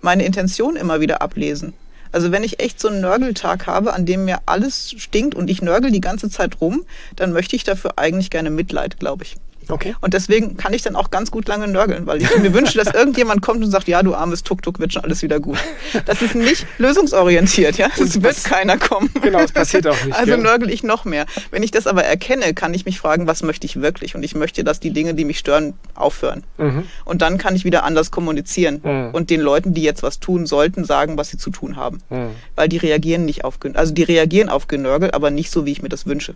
meine 0.00 0.24
Intention 0.24 0.76
immer 0.76 1.00
wieder 1.00 1.22
ablesen. 1.22 1.72
Also 2.12 2.30
wenn 2.30 2.44
ich 2.44 2.60
echt 2.60 2.78
so 2.78 2.88
einen 2.88 3.00
Nörgeltag 3.00 3.66
habe, 3.66 3.94
an 3.94 4.06
dem 4.06 4.26
mir 4.26 4.40
alles 4.46 4.94
stinkt 4.98 5.34
und 5.34 5.48
ich 5.50 5.62
nörgel 5.62 5.90
die 5.90 6.00
ganze 6.00 6.30
Zeit 6.30 6.60
rum, 6.60 6.84
dann 7.16 7.32
möchte 7.32 7.56
ich 7.56 7.64
dafür 7.64 7.98
eigentlich 7.98 8.30
gerne 8.30 8.50
Mitleid, 8.50 9.00
glaube 9.00 9.24
ich. 9.24 9.36
Okay. 9.68 9.94
Und 10.00 10.14
deswegen 10.14 10.56
kann 10.56 10.72
ich 10.72 10.82
dann 10.82 10.96
auch 10.96 11.10
ganz 11.10 11.30
gut 11.30 11.48
lange 11.48 11.68
nörgeln, 11.68 12.06
weil 12.06 12.20
ich 12.20 12.36
mir 12.36 12.52
wünsche, 12.52 12.78
dass 12.78 12.88
irgendjemand 12.94 13.42
kommt 13.42 13.62
und 13.64 13.70
sagt, 13.70 13.88
ja, 13.88 14.02
du 14.02 14.14
armes 14.14 14.42
Tuk-Tuk, 14.42 14.78
wird 14.78 14.92
schon 14.92 15.04
alles 15.04 15.22
wieder 15.22 15.40
gut. 15.40 15.58
Das 16.06 16.22
ist 16.22 16.34
nicht 16.34 16.66
lösungsorientiert, 16.78 17.78
ja. 17.78 17.88
Es 17.98 18.22
wird 18.22 18.42
keiner 18.44 18.78
kommen. 18.78 19.10
Genau, 19.22 19.38
es 19.38 19.52
passiert 19.52 19.86
auch 19.86 20.04
nicht. 20.04 20.16
Also 20.16 20.36
nörgel 20.36 20.70
ich 20.70 20.82
noch 20.82 21.04
mehr. 21.04 21.26
Wenn 21.50 21.62
ich 21.62 21.70
das 21.70 21.86
aber 21.86 22.04
erkenne, 22.04 22.54
kann 22.54 22.74
ich 22.74 22.84
mich 22.84 22.98
fragen, 22.98 23.26
was 23.26 23.42
möchte 23.42 23.66
ich 23.66 23.80
wirklich? 23.80 24.14
Und 24.14 24.22
ich 24.22 24.34
möchte, 24.34 24.64
dass 24.64 24.80
die 24.80 24.90
Dinge, 24.90 25.14
die 25.14 25.24
mich 25.24 25.38
stören, 25.38 25.74
aufhören. 25.94 26.44
Mhm. 26.58 26.84
Und 27.04 27.22
dann 27.22 27.38
kann 27.38 27.54
ich 27.54 27.64
wieder 27.64 27.84
anders 27.84 28.10
kommunizieren 28.10 28.80
mhm. 28.82 29.10
und 29.12 29.30
den 29.30 29.40
Leuten, 29.40 29.74
die 29.74 29.82
jetzt 29.82 30.02
was 30.02 30.20
tun 30.20 30.46
sollten, 30.46 30.84
sagen, 30.84 31.16
was 31.16 31.30
sie 31.30 31.38
zu 31.38 31.50
tun 31.50 31.76
haben. 31.76 32.02
Mhm. 32.10 32.30
Weil 32.56 32.68
die 32.68 32.78
reagieren 32.78 33.24
nicht 33.24 33.44
auf, 33.44 33.58
also 33.74 33.94
die 33.94 34.02
reagieren 34.02 34.48
auf 34.48 34.68
Genörgel, 34.68 35.10
aber 35.12 35.30
nicht 35.30 35.50
so, 35.50 35.66
wie 35.66 35.72
ich 35.72 35.82
mir 35.82 35.88
das 35.88 36.06
wünsche. 36.06 36.34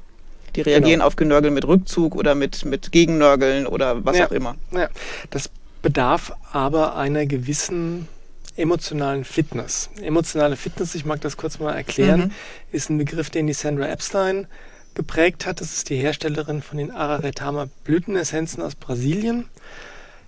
Die 0.56 0.62
reagieren 0.62 0.98
genau. 0.98 1.06
auf 1.06 1.16
Genörgel 1.16 1.50
mit 1.50 1.66
Rückzug 1.66 2.16
oder 2.16 2.34
mit, 2.34 2.64
mit 2.64 2.92
Gegennörgeln 2.92 3.66
oder 3.66 4.04
was 4.04 4.18
ja. 4.18 4.26
auch 4.26 4.32
immer. 4.32 4.56
Ja. 4.72 4.88
Das 5.30 5.50
bedarf 5.82 6.32
aber 6.52 6.96
einer 6.96 7.26
gewissen 7.26 8.08
emotionalen 8.56 9.24
Fitness. 9.24 9.90
Emotionale 10.00 10.56
Fitness, 10.56 10.94
ich 10.94 11.04
mag 11.04 11.20
das 11.20 11.36
kurz 11.36 11.58
mal 11.58 11.74
erklären, 11.74 12.20
mhm. 12.20 12.30
ist 12.72 12.90
ein 12.90 12.98
Begriff, 12.98 13.30
den 13.30 13.46
die 13.46 13.52
Sandra 13.52 13.88
Epstein 13.88 14.46
geprägt 14.94 15.46
hat. 15.46 15.60
Das 15.60 15.74
ist 15.74 15.90
die 15.90 15.96
Herstellerin 15.96 16.62
von 16.62 16.78
den 16.78 16.90
Araretama 16.90 17.68
Blütenessenzen 17.84 18.62
aus 18.62 18.74
Brasilien. 18.74 19.44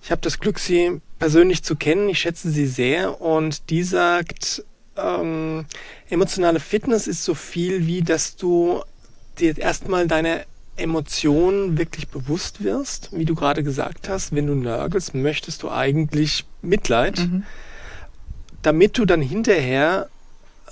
Ich 0.01 0.11
habe 0.11 0.21
das 0.21 0.39
Glück, 0.39 0.59
sie 0.59 1.01
persönlich 1.17 1.63
zu 1.63 1.75
kennen. 1.75 2.07
Ich 2.07 2.19
schätze 2.19 2.51
sie 2.51 2.67
sehr 2.67 3.19
und 3.19 3.69
die 3.69 3.83
sagt, 3.83 4.63
ähm, 4.95 5.65
emotionale 6.09 6.59
Fitness 6.59 7.07
ist 7.07 7.23
so 7.23 7.33
viel 7.33 7.87
wie, 7.87 8.01
dass 8.01 8.35
du 8.35 8.81
dir 9.39 9.57
erstmal 9.57 10.07
deine 10.07 10.45
Emotionen 10.75 11.77
wirklich 11.77 12.07
bewusst 12.07 12.63
wirst, 12.63 13.09
wie 13.11 13.25
du 13.25 13.35
gerade 13.35 13.63
gesagt 13.63 14.09
hast, 14.09 14.33
wenn 14.33 14.47
du 14.47 14.55
nörgelst, 14.55 15.13
möchtest 15.13 15.63
du 15.63 15.69
eigentlich 15.69 16.45
Mitleid, 16.61 17.19
mhm. 17.19 17.43
damit 18.61 18.97
du 18.97 19.05
dann 19.05 19.21
hinterher 19.21 20.09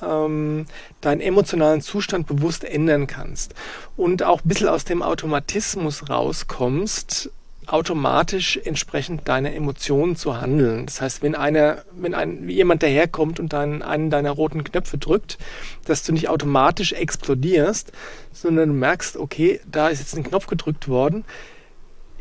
ähm, 0.02 0.66
deinen 1.02 1.22
emotionalen 1.22 1.82
Zustand 1.82 2.28
bewusst 2.28 2.64
ändern 2.64 3.08
kannst 3.08 3.54
und 3.96 4.24
auch 4.24 4.42
ein 4.44 4.48
bisschen 4.48 4.70
aus 4.70 4.86
dem 4.86 5.02
Automatismus 5.02 6.10
rauskommst, 6.10 7.32
automatisch 7.68 8.60
entsprechend 8.64 9.28
deiner 9.28 9.54
Emotionen 9.54 10.16
zu 10.16 10.40
handeln. 10.40 10.86
Das 10.86 11.02
heißt, 11.02 11.22
wenn 11.22 11.36
einer, 11.36 11.84
wenn 11.92 12.14
ein, 12.14 12.48
jemand 12.48 12.82
daherkommt 12.82 13.40
und 13.40 13.52
dann 13.52 13.82
einen 13.82 14.10
deiner 14.10 14.32
roten 14.32 14.64
Knöpfe 14.64 14.98
drückt, 14.98 15.38
dass 15.86 16.04
du 16.04 16.14
nicht 16.14 16.30
automatisch 16.30 16.94
explodierst, 16.94 17.92
sondern 18.32 18.70
du 18.70 18.76
merkst, 18.76 19.18
okay, 19.18 19.60
da 19.70 19.90
ist 19.90 20.00
jetzt 20.00 20.16
ein 20.16 20.24
Knopf 20.24 20.48
gedrückt 20.48 20.88
worden. 20.88 21.26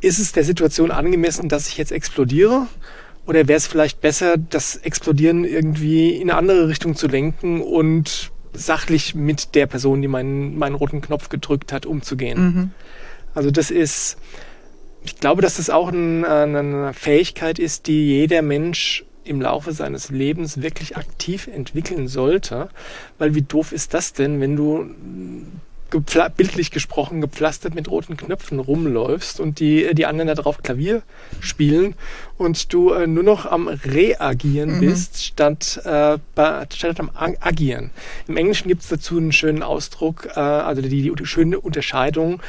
Ist 0.01 0.19
es 0.19 0.33
der 0.33 0.45
Situation 0.45 0.91
angemessen, 0.91 1.49
dass 1.49 1.69
ich 1.69 1.77
jetzt 1.77 1.93
explodiere? 1.93 2.67
Oder 3.27 3.49
wäre 3.49 3.57
es 3.57 3.67
vielleicht 3.67 4.01
besser, 4.01 4.37
das 4.37 4.77
Explodieren 4.77 5.45
irgendwie 5.45 6.11
in 6.11 6.31
eine 6.31 6.39
andere 6.39 6.69
Richtung 6.69 6.97
zu 6.97 7.07
lenken 7.07 7.61
und 7.61 8.31
sachlich 8.53 9.15
mit 9.15 9.55
der 9.55 9.67
Person, 9.67 10.03
die 10.03 10.09
meinen, 10.09 10.59
meinen 10.59 10.75
roten 10.75 11.01
Knopf 11.01 11.29
gedrückt 11.29 11.73
hat, 11.73 11.87
umzugehen? 11.87 12.43
Mhm. 12.43 12.71
Also 13.35 13.51
das 13.51 13.71
ist, 13.71 14.17
ich 15.07 15.21
glaube, 15.21 15.43
dass 15.43 15.57
das 15.57 15.71
auch 15.71 15.89
ein, 15.89 16.25
eine 16.25 16.93
Fähigkeit 16.93 17.59
ist, 17.59 17.87
die 17.87 18.09
jeder 18.09 18.43
Mensch 18.43 19.05
im 19.25 19.41
Laufe 19.41 19.73
seines 19.73 20.11
Lebens 20.11 20.63
wirklich 20.63 20.97
aktiv 20.97 21.49
entwickeln 21.49 22.09
sollte. 22.09 22.69
Weil 23.19 23.35
wie 23.35 23.43
doof 23.43 23.73
ist 23.73 23.95
das 23.95 24.13
denn, 24.13 24.41
wenn 24.41 24.57
du 24.57 24.91
bildlich 26.37 26.73
gesprochen 26.73 27.21
gepflastert 27.21 27.75
mit 27.75 27.89
roten 27.89 28.17
Knöpfen 28.17 28.59
rumläufst 28.59 29.39
und 29.39 29.61
die, 29.61 29.95
die 29.95 30.07
anderen 30.07 30.29
da 30.29 30.35
drauf 30.35 30.63
Klavier 30.63 31.03
spielen 31.41 31.95
und 32.39 32.73
du 32.73 32.93
äh, 32.93 33.07
nur 33.07 33.23
noch 33.23 33.47
am 33.47 33.69
Reagieren 33.69 34.77
mhm. 34.77 34.81
bist, 34.81 35.23
statt, 35.23 35.81
äh, 35.85 36.19
statt 36.75 37.01
am 37.01 37.11
Agieren. 37.15 37.91
Im 38.27 38.37
Englischen 38.37 38.69
gibt 38.69 38.83
es 38.83 38.89
dazu 38.89 39.17
einen 39.17 39.33
schönen 39.33 39.63
Ausdruck, 39.63 40.29
äh, 40.35 40.41
also 40.41 40.83
die, 40.83 40.89
die 40.89 41.27
schöne 41.27 41.61
Unterscheidung 41.61 42.43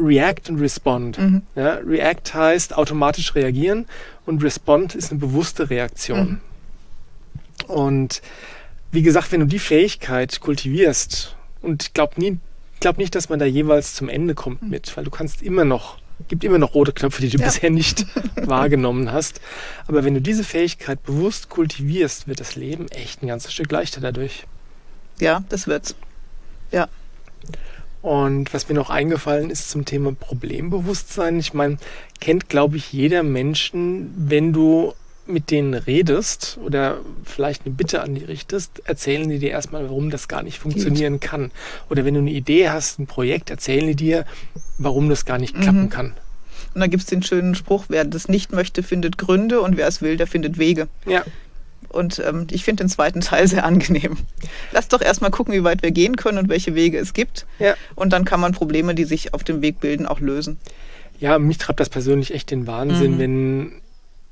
React 0.00 0.50
und 0.50 0.60
Respond. 0.60 1.18
Mhm. 1.18 1.42
Ja, 1.54 1.74
React 1.74 2.34
heißt 2.34 2.76
automatisch 2.76 3.34
reagieren 3.34 3.86
und 4.26 4.42
Respond 4.42 4.94
ist 4.94 5.10
eine 5.10 5.20
bewusste 5.20 5.70
Reaktion. 5.70 6.40
Mhm. 7.68 7.70
Und 7.70 8.22
wie 8.92 9.02
gesagt, 9.02 9.30
wenn 9.32 9.40
du 9.40 9.46
die 9.46 9.58
Fähigkeit 9.58 10.40
kultivierst, 10.40 11.36
und 11.62 11.84
ich 11.84 11.94
glaube 11.94 12.14
nie, 12.16 12.38
glaube 12.80 13.00
nicht, 13.00 13.14
dass 13.14 13.28
man 13.28 13.38
da 13.38 13.44
jeweils 13.44 13.94
zum 13.94 14.08
Ende 14.08 14.34
kommt 14.34 14.62
hm. 14.62 14.70
mit, 14.70 14.96
weil 14.96 15.04
du 15.04 15.10
kannst 15.10 15.42
immer 15.42 15.64
noch, 15.64 15.98
gibt 16.28 16.42
immer 16.42 16.58
noch 16.58 16.74
rote 16.74 16.92
Knöpfe, 16.92 17.20
die 17.22 17.28
du 17.28 17.38
ja. 17.38 17.44
bisher 17.44 17.70
nicht 17.70 18.06
wahrgenommen 18.36 19.12
hast. 19.12 19.40
Aber 19.86 20.04
wenn 20.04 20.14
du 20.14 20.20
diese 20.20 20.42
Fähigkeit 20.44 21.02
bewusst 21.02 21.50
kultivierst, 21.50 22.26
wird 22.26 22.40
das 22.40 22.56
Leben 22.56 22.88
echt 22.88 23.22
ein 23.22 23.28
ganzes 23.28 23.52
Stück 23.52 23.70
leichter 23.70 24.00
dadurch. 24.00 24.44
Ja, 25.20 25.44
das 25.50 25.66
wird's. 25.66 25.94
Ja. 26.72 26.88
Und 28.02 28.54
was 28.54 28.68
mir 28.68 28.74
noch 28.74 28.90
eingefallen 28.90 29.50
ist 29.50 29.70
zum 29.70 29.84
Thema 29.84 30.12
Problembewusstsein, 30.12 31.38
ich 31.38 31.52
meine, 31.52 31.76
kennt, 32.20 32.48
glaube 32.48 32.76
ich, 32.76 32.92
jeder 32.92 33.22
Menschen, 33.22 34.12
wenn 34.16 34.52
du 34.52 34.94
mit 35.26 35.50
denen 35.50 35.74
redest 35.74 36.58
oder 36.64 36.98
vielleicht 37.24 37.64
eine 37.64 37.74
Bitte 37.74 38.02
an 38.02 38.14
die 38.14 38.24
richtest, 38.24 38.82
erzählen 38.84 39.28
die 39.28 39.38
dir 39.38 39.50
erstmal, 39.50 39.84
warum 39.84 40.10
das 40.10 40.28
gar 40.28 40.42
nicht 40.42 40.58
funktionieren 40.58 41.20
Geht. 41.20 41.30
kann. 41.30 41.50
Oder 41.88 42.04
wenn 42.04 42.14
du 42.14 42.20
eine 42.20 42.30
Idee 42.30 42.70
hast, 42.70 42.98
ein 42.98 43.06
Projekt, 43.06 43.50
erzählen 43.50 43.86
die 43.86 43.94
dir, 43.94 44.24
warum 44.78 45.08
das 45.08 45.24
gar 45.24 45.38
nicht 45.38 45.54
klappen 45.54 45.82
mhm. 45.82 45.90
kann. 45.90 46.14
Und 46.74 46.80
da 46.80 46.86
gibt 46.86 47.02
es 47.02 47.08
den 47.08 47.22
schönen 47.22 47.54
Spruch, 47.54 47.84
wer 47.88 48.04
das 48.04 48.28
nicht 48.28 48.52
möchte, 48.52 48.82
findet 48.82 49.18
Gründe 49.18 49.60
und 49.60 49.76
wer 49.76 49.88
es 49.88 50.02
will, 50.02 50.16
der 50.16 50.26
findet 50.26 50.58
Wege. 50.58 50.88
Ja. 51.06 51.24
Und 51.90 52.22
ähm, 52.24 52.46
ich 52.50 52.64
finde 52.64 52.84
den 52.84 52.88
zweiten 52.88 53.20
Teil 53.20 53.46
sehr 53.48 53.64
angenehm. 53.64 54.16
Lass 54.72 54.88
doch 54.88 55.00
erstmal 55.00 55.30
gucken, 55.30 55.52
wie 55.54 55.64
weit 55.64 55.82
wir 55.82 55.90
gehen 55.90 56.16
können 56.16 56.38
und 56.38 56.48
welche 56.48 56.74
Wege 56.74 56.98
es 56.98 57.12
gibt. 57.12 57.46
Ja. 57.58 57.74
Und 57.94 58.12
dann 58.12 58.24
kann 58.24 58.40
man 58.40 58.52
Probleme, 58.52 58.94
die 58.94 59.04
sich 59.04 59.34
auf 59.34 59.44
dem 59.44 59.60
Weg 59.62 59.80
bilden, 59.80 60.06
auch 60.06 60.20
lösen. 60.20 60.58
Ja, 61.18 61.38
mich 61.38 61.58
treibt 61.58 61.80
das 61.80 61.90
persönlich 61.90 62.32
echt 62.32 62.50
den 62.50 62.66
Wahnsinn, 62.66 63.14
mhm. 63.14 63.18
wenn 63.18 63.72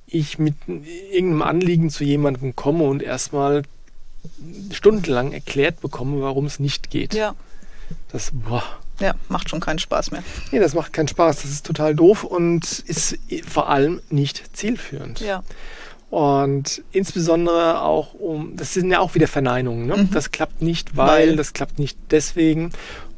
ich 0.07 0.39
mit 0.39 0.55
irgendeinem 0.67 1.43
Anliegen 1.43 1.91
zu 1.91 2.03
jemandem 2.03 2.57
komme 2.57 2.85
und 2.85 3.03
erstmal 3.03 3.63
stundenlang 4.73 5.33
erklärt 5.33 5.81
bekomme, 5.81 6.23
warum 6.23 6.47
es 6.47 6.59
nicht 6.59 6.91
geht. 6.91 7.15
Ja. 7.15 7.35
Das, 8.11 8.31
boah. 8.33 8.65
Ja, 9.01 9.15
macht 9.29 9.49
schon 9.49 9.61
keinen 9.61 9.79
Spaß 9.79 10.11
mehr. 10.11 10.25
Nee, 10.51 10.59
das 10.59 10.75
macht 10.75 10.93
keinen 10.93 11.09
Spaß. 11.09 11.43
Das 11.43 11.51
ist 11.51 11.65
total 11.65 11.95
doof 11.95 12.25
und 12.25 12.81
ist 12.81 13.17
vor 13.47 13.69
allem 13.69 14.01
nicht 14.11 14.57
zielführend. 14.57 15.21
Ja. 15.21 15.45
Und 16.11 16.83
insbesondere 16.93 17.83
auch 17.83 18.15
um, 18.15 18.57
das 18.57 18.73
sind 18.73 18.91
ja 18.91 19.01
auch 19.01 19.15
wieder 19.15 19.29
Verneinungen. 19.29 19.87
Ne? 19.87 19.97
Mhm. 19.97 20.11
Das 20.11 20.31
klappt 20.31 20.63
nicht, 20.63 20.97
weil, 20.97 21.29
weil, 21.29 21.37
das 21.37 21.53
klappt 21.53 21.79
nicht 21.79 21.99
deswegen. 22.11 22.71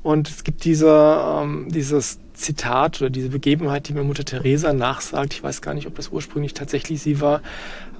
Und 0.02 0.28
es 0.28 0.44
gibt 0.44 0.64
diese, 0.64 0.88
ähm, 0.88 1.68
dieses 1.70 2.18
Zitat 2.34 3.00
oder 3.00 3.10
diese 3.10 3.28
Begebenheit, 3.28 3.88
die 3.88 3.92
mir 3.92 4.02
Mutter 4.02 4.24
Teresa 4.24 4.72
nachsagt. 4.72 5.34
Ich 5.34 5.42
weiß 5.42 5.62
gar 5.62 5.74
nicht, 5.74 5.86
ob 5.86 5.94
das 5.94 6.08
ursprünglich 6.08 6.54
tatsächlich 6.54 7.02
sie 7.02 7.20
war, 7.20 7.42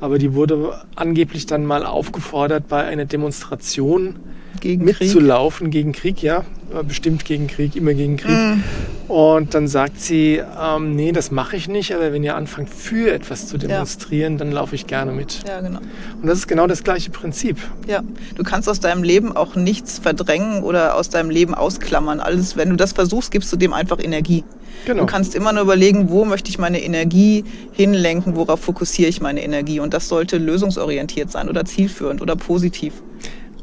aber 0.01 0.19
die 0.19 0.35
wurde 0.35 0.81
angeblich 0.97 1.47
dann 1.47 1.67
mal 1.67 1.85
aufgefordert, 1.85 2.69
bei 2.69 2.85
einer 2.85 3.05
Demonstration 3.05 4.17
gegen 4.61 4.85
mitzulaufen 4.85 5.67
Krieg. 5.67 5.73
gegen 5.73 5.93
Krieg, 5.93 6.23
ja, 6.23 6.45
bestimmt 6.87 7.25
gegen 7.25 7.47
Krieg, 7.47 7.77
immer 7.77 7.95
gegen 7.95 8.17
Krieg. 8.17 8.31
Mm. 8.31 8.63
Und 9.11 9.55
dann 9.55 9.67
sagt 9.67 10.01
sie, 10.01 10.41
ähm, 10.61 10.95
nee, 10.95 11.11
das 11.11 11.33
mache 11.33 11.57
ich 11.57 11.67
nicht, 11.67 11.93
aber 11.93 12.13
wenn 12.13 12.23
ihr 12.23 12.37
anfangt 12.37 12.71
für 12.71 13.13
etwas 13.13 13.49
zu 13.49 13.59
demonstrieren, 13.59 14.35
ja. 14.35 14.39
dann 14.39 14.53
laufe 14.53 14.77
ich 14.77 14.87
gerne 14.87 15.11
mit. 15.11 15.43
Ja, 15.49 15.61
genau. 15.61 15.81
Und 16.23 16.29
das 16.29 16.39
ist 16.39 16.47
genau 16.47 16.69
das 16.69 16.85
gleiche 16.85 17.11
Prinzip. 17.11 17.57
Ja, 17.89 18.03
du 18.37 18.45
kannst 18.45 18.69
aus 18.69 18.79
deinem 18.79 19.03
Leben 19.03 19.35
auch 19.35 19.57
nichts 19.57 19.99
verdrängen 19.99 20.63
oder 20.63 20.95
aus 20.95 21.11
deinem 21.11 21.31
Leben 21.31 21.55
ausklammern. 21.55 22.21
Alles, 22.21 22.57
wenn 22.57 22.71
du 22.71 22.77
das 22.77 22.93
versuchst, 22.93 23.33
gibst 23.33 23.53
du 23.53 23.57
dem 23.57 23.73
einfach 23.73 23.99
Energie. 23.99 24.45
Genau. 24.87 25.01
Du 25.01 25.07
kannst 25.07 25.35
immer 25.35 25.53
nur 25.53 25.63
überlegen, 25.63 26.09
wo 26.09 26.25
möchte 26.25 26.49
ich 26.49 26.59
meine 26.59 26.81
Energie 26.81 27.45
hinlenken, 27.73 28.37
worauf 28.37 28.61
fokussiere 28.61 29.09
ich 29.09 29.21
meine 29.21 29.43
Energie. 29.43 29.81
Und 29.81 29.93
das 29.93 30.09
sollte 30.09 30.39
lösungsorientiert 30.39 31.33
sein 31.33 31.49
oder 31.49 31.65
zielführend 31.65 32.23
oder 32.23 32.37
positiv. 32.37 32.93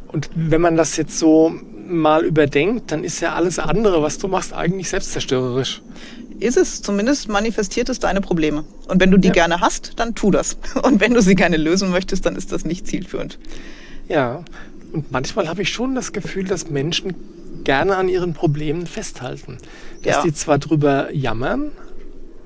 Und 0.07 0.29
wenn 0.35 0.61
man 0.61 0.77
das 0.77 0.97
jetzt 0.97 1.19
so 1.19 1.53
mal 1.87 2.25
überdenkt, 2.25 2.91
dann 2.91 3.03
ist 3.03 3.19
ja 3.21 3.33
alles 3.33 3.59
andere, 3.59 4.01
was 4.01 4.17
du 4.17 4.27
machst, 4.27 4.53
eigentlich 4.53 4.89
selbstzerstörerisch. 4.89 5.81
Ist 6.39 6.57
es, 6.57 6.81
zumindest 6.81 7.29
manifestiert 7.29 7.89
es 7.89 7.99
deine 7.99 8.21
Probleme. 8.21 8.63
Und 8.87 9.01
wenn 9.01 9.09
du 9.09 9.17
die 9.17 9.29
ja. 9.29 9.33
gerne 9.33 9.59
hast, 9.59 9.93
dann 9.97 10.13
tu 10.13 10.29
das. 10.31 10.57
Und 10.83 10.99
wenn 10.99 11.13
du 11.13 11.21
sie 11.21 11.35
gerne 11.35 11.57
lösen 11.57 11.89
möchtest, 11.89 12.25
dann 12.25 12.35
ist 12.35 12.51
das 12.51 12.63
nicht 12.63 12.87
zielführend. 12.87 13.39
Ja, 14.07 14.43
und 14.93 15.11
manchmal 15.11 15.49
habe 15.49 15.61
ich 15.61 15.69
schon 15.69 15.95
das 15.95 16.13
Gefühl, 16.13 16.45
dass 16.45 16.69
Menschen 16.69 17.13
gerne 17.63 17.97
an 17.97 18.07
ihren 18.07 18.33
Problemen 18.33 18.87
festhalten. 18.87 19.57
Dass 20.03 20.17
ja. 20.17 20.23
die 20.23 20.33
zwar 20.33 20.59
drüber 20.59 21.13
jammern 21.13 21.71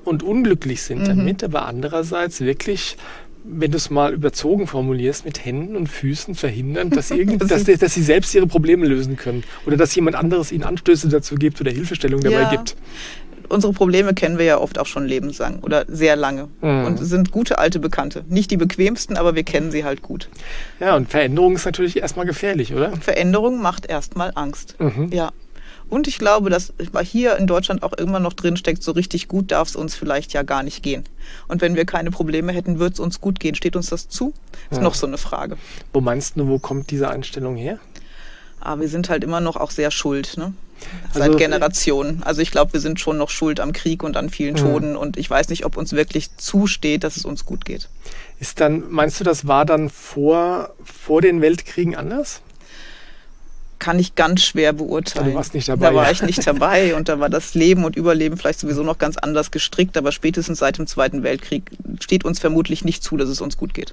und 0.04 0.22
unglücklich 0.22 0.82
sind 0.82 1.02
mhm. 1.02 1.06
damit, 1.06 1.44
aber 1.44 1.66
andererseits 1.66 2.40
wirklich 2.40 2.96
wenn 3.44 3.70
du 3.70 3.76
es 3.76 3.90
mal 3.90 4.12
überzogen 4.12 4.66
formulierst, 4.66 5.24
mit 5.24 5.44
Händen 5.44 5.76
und 5.76 5.88
Füßen 5.88 6.34
verhindern, 6.34 6.90
dass, 6.90 7.10
irgend, 7.12 7.42
dass, 7.50 7.64
dass, 7.64 7.94
sie 7.94 8.02
selbst 8.02 8.34
ihre 8.34 8.46
Probleme 8.46 8.86
lösen 8.86 9.16
können. 9.16 9.44
Oder 9.66 9.76
dass 9.76 9.94
jemand 9.94 10.16
anderes 10.16 10.52
ihnen 10.52 10.64
Anstöße 10.64 11.08
dazu 11.08 11.34
gibt 11.34 11.60
oder 11.60 11.70
Hilfestellung 11.70 12.20
dabei 12.20 12.42
ja. 12.42 12.50
gibt. 12.50 12.76
Unsere 13.48 13.72
Probleme 13.74 14.14
kennen 14.14 14.38
wir 14.38 14.46
ja 14.46 14.58
oft 14.58 14.78
auch 14.78 14.86
schon 14.86 15.04
lebenslang 15.04 15.58
oder 15.60 15.84
sehr 15.86 16.16
lange 16.16 16.48
mhm. 16.62 16.86
und 16.86 16.96
sind 16.98 17.32
gute 17.32 17.58
alte 17.58 17.80
Bekannte. 17.80 18.24
Nicht 18.28 18.50
die 18.50 18.56
bequemsten, 18.56 19.18
aber 19.18 19.34
wir 19.34 19.42
kennen 19.42 19.70
sie 19.70 19.84
halt 19.84 20.00
gut. 20.00 20.30
Ja, 20.80 20.96
und 20.96 21.10
Veränderung 21.10 21.56
ist 21.56 21.66
natürlich 21.66 21.98
erstmal 21.98 22.24
gefährlich, 22.24 22.72
oder? 22.72 22.92
Veränderung 22.96 23.60
macht 23.60 23.84
erstmal 23.84 24.32
Angst. 24.34 24.76
Mhm. 24.78 25.10
Ja. 25.12 25.32
Und 25.92 26.08
ich 26.08 26.16
glaube, 26.16 26.48
dass 26.48 26.72
hier 27.02 27.36
in 27.36 27.46
Deutschland 27.46 27.82
auch 27.82 27.92
immer 27.92 28.18
noch 28.18 28.32
drin 28.32 28.56
steckt, 28.56 28.82
so 28.82 28.92
richtig 28.92 29.28
gut 29.28 29.50
darf 29.50 29.68
es 29.68 29.76
uns 29.76 29.94
vielleicht 29.94 30.32
ja 30.32 30.42
gar 30.42 30.62
nicht 30.62 30.82
gehen. 30.82 31.04
Und 31.48 31.60
wenn 31.60 31.76
wir 31.76 31.84
keine 31.84 32.10
Probleme 32.10 32.50
hätten, 32.50 32.78
würde 32.78 32.94
es 32.94 32.98
uns 32.98 33.20
gut 33.20 33.38
gehen. 33.38 33.54
Steht 33.54 33.76
uns 33.76 33.90
das 33.90 34.08
zu? 34.08 34.32
Ist 34.70 34.78
ja. 34.78 34.82
noch 34.82 34.94
so 34.94 35.06
eine 35.06 35.18
Frage. 35.18 35.58
Wo 35.92 36.00
meinst 36.00 36.38
du, 36.38 36.48
wo 36.48 36.58
kommt 36.58 36.90
diese 36.90 37.10
Einstellung 37.10 37.56
her? 37.56 37.78
Aber 38.58 38.70
ah, 38.70 38.80
wir 38.80 38.88
sind 38.88 39.10
halt 39.10 39.22
immer 39.22 39.40
noch 39.40 39.56
auch 39.56 39.70
sehr 39.70 39.90
schuld, 39.90 40.38
ne? 40.38 40.54
Seit 41.12 41.24
also, 41.24 41.36
Generationen. 41.36 42.22
Also 42.22 42.40
ich 42.40 42.50
glaube, 42.50 42.72
wir 42.72 42.80
sind 42.80 42.98
schon 42.98 43.18
noch 43.18 43.28
schuld 43.28 43.60
am 43.60 43.74
Krieg 43.74 44.02
und 44.02 44.16
an 44.16 44.30
vielen 44.30 44.54
mhm. 44.54 44.60
Toten. 44.60 44.96
Und 44.96 45.18
ich 45.18 45.28
weiß 45.28 45.50
nicht, 45.50 45.66
ob 45.66 45.76
uns 45.76 45.92
wirklich 45.92 46.34
zusteht, 46.38 47.04
dass 47.04 47.18
es 47.18 47.26
uns 47.26 47.44
gut 47.44 47.66
geht. 47.66 47.90
Ist 48.40 48.60
dann, 48.60 48.90
meinst 48.90 49.20
du, 49.20 49.24
das 49.24 49.46
war 49.46 49.66
dann 49.66 49.90
vor, 49.90 50.70
vor 50.82 51.20
den 51.20 51.42
Weltkriegen 51.42 51.94
anders? 51.96 52.40
Kann 53.82 53.98
ich 53.98 54.14
ganz 54.14 54.42
schwer 54.42 54.72
beurteilen. 54.72 55.30
Du 55.30 55.34
warst 55.34 55.54
nicht 55.54 55.68
dabei. 55.68 55.88
Da 55.88 55.94
war 55.96 56.10
ich 56.12 56.22
nicht 56.22 56.46
dabei 56.46 56.94
und 56.96 57.08
da 57.08 57.18
war 57.18 57.28
das 57.28 57.54
Leben 57.54 57.84
und 57.84 57.96
Überleben 57.96 58.36
vielleicht 58.36 58.60
sowieso 58.60 58.84
noch 58.84 58.96
ganz 58.96 59.16
anders 59.16 59.50
gestrickt, 59.50 59.96
aber 59.96 60.12
spätestens 60.12 60.60
seit 60.60 60.78
dem 60.78 60.86
Zweiten 60.86 61.24
Weltkrieg 61.24 61.64
steht 62.00 62.24
uns 62.24 62.38
vermutlich 62.38 62.84
nicht 62.84 63.02
zu, 63.02 63.16
dass 63.16 63.28
es 63.28 63.40
uns 63.40 63.56
gut 63.56 63.74
geht. 63.74 63.92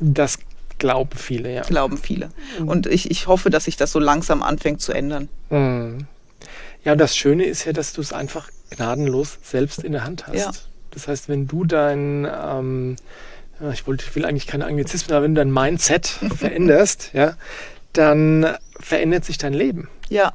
Das 0.00 0.38
glauben 0.78 1.16
viele, 1.16 1.54
ja. 1.54 1.62
Glauben 1.62 1.96
viele. 1.96 2.28
Mhm. 2.60 2.68
Und 2.68 2.86
ich, 2.86 3.10
ich 3.10 3.26
hoffe, 3.26 3.48
dass 3.48 3.64
sich 3.64 3.78
das 3.78 3.90
so 3.90 3.98
langsam 3.98 4.42
anfängt 4.42 4.82
zu 4.82 4.92
ändern. 4.92 5.30
Mhm. 5.48 6.06
Ja, 6.84 6.92
und 6.92 6.98
das 6.98 7.16
Schöne 7.16 7.46
ist 7.46 7.64
ja, 7.64 7.72
dass 7.72 7.94
du 7.94 8.02
es 8.02 8.12
einfach 8.12 8.50
gnadenlos 8.68 9.38
selbst 9.42 9.82
in 9.82 9.92
der 9.92 10.04
Hand 10.04 10.26
hast. 10.26 10.36
Ja. 10.36 10.50
Das 10.90 11.08
heißt, 11.08 11.30
wenn 11.30 11.46
du 11.46 11.64
dein, 11.64 12.28
ähm, 12.30 12.96
ich, 13.72 13.86
wollte, 13.86 14.04
ich 14.06 14.14
will 14.14 14.26
eigentlich 14.26 14.46
keine 14.46 14.66
Anglizismen, 14.66 15.16
aber 15.16 15.24
wenn 15.24 15.34
du 15.34 15.40
dein 15.40 15.50
Mindset 15.50 16.06
veränderst, 16.36 17.12
ja, 17.14 17.38
dann 17.94 18.46
verändert 18.80 19.24
sich 19.24 19.38
dein 19.38 19.54
Leben. 19.54 19.88
Ja. 20.08 20.32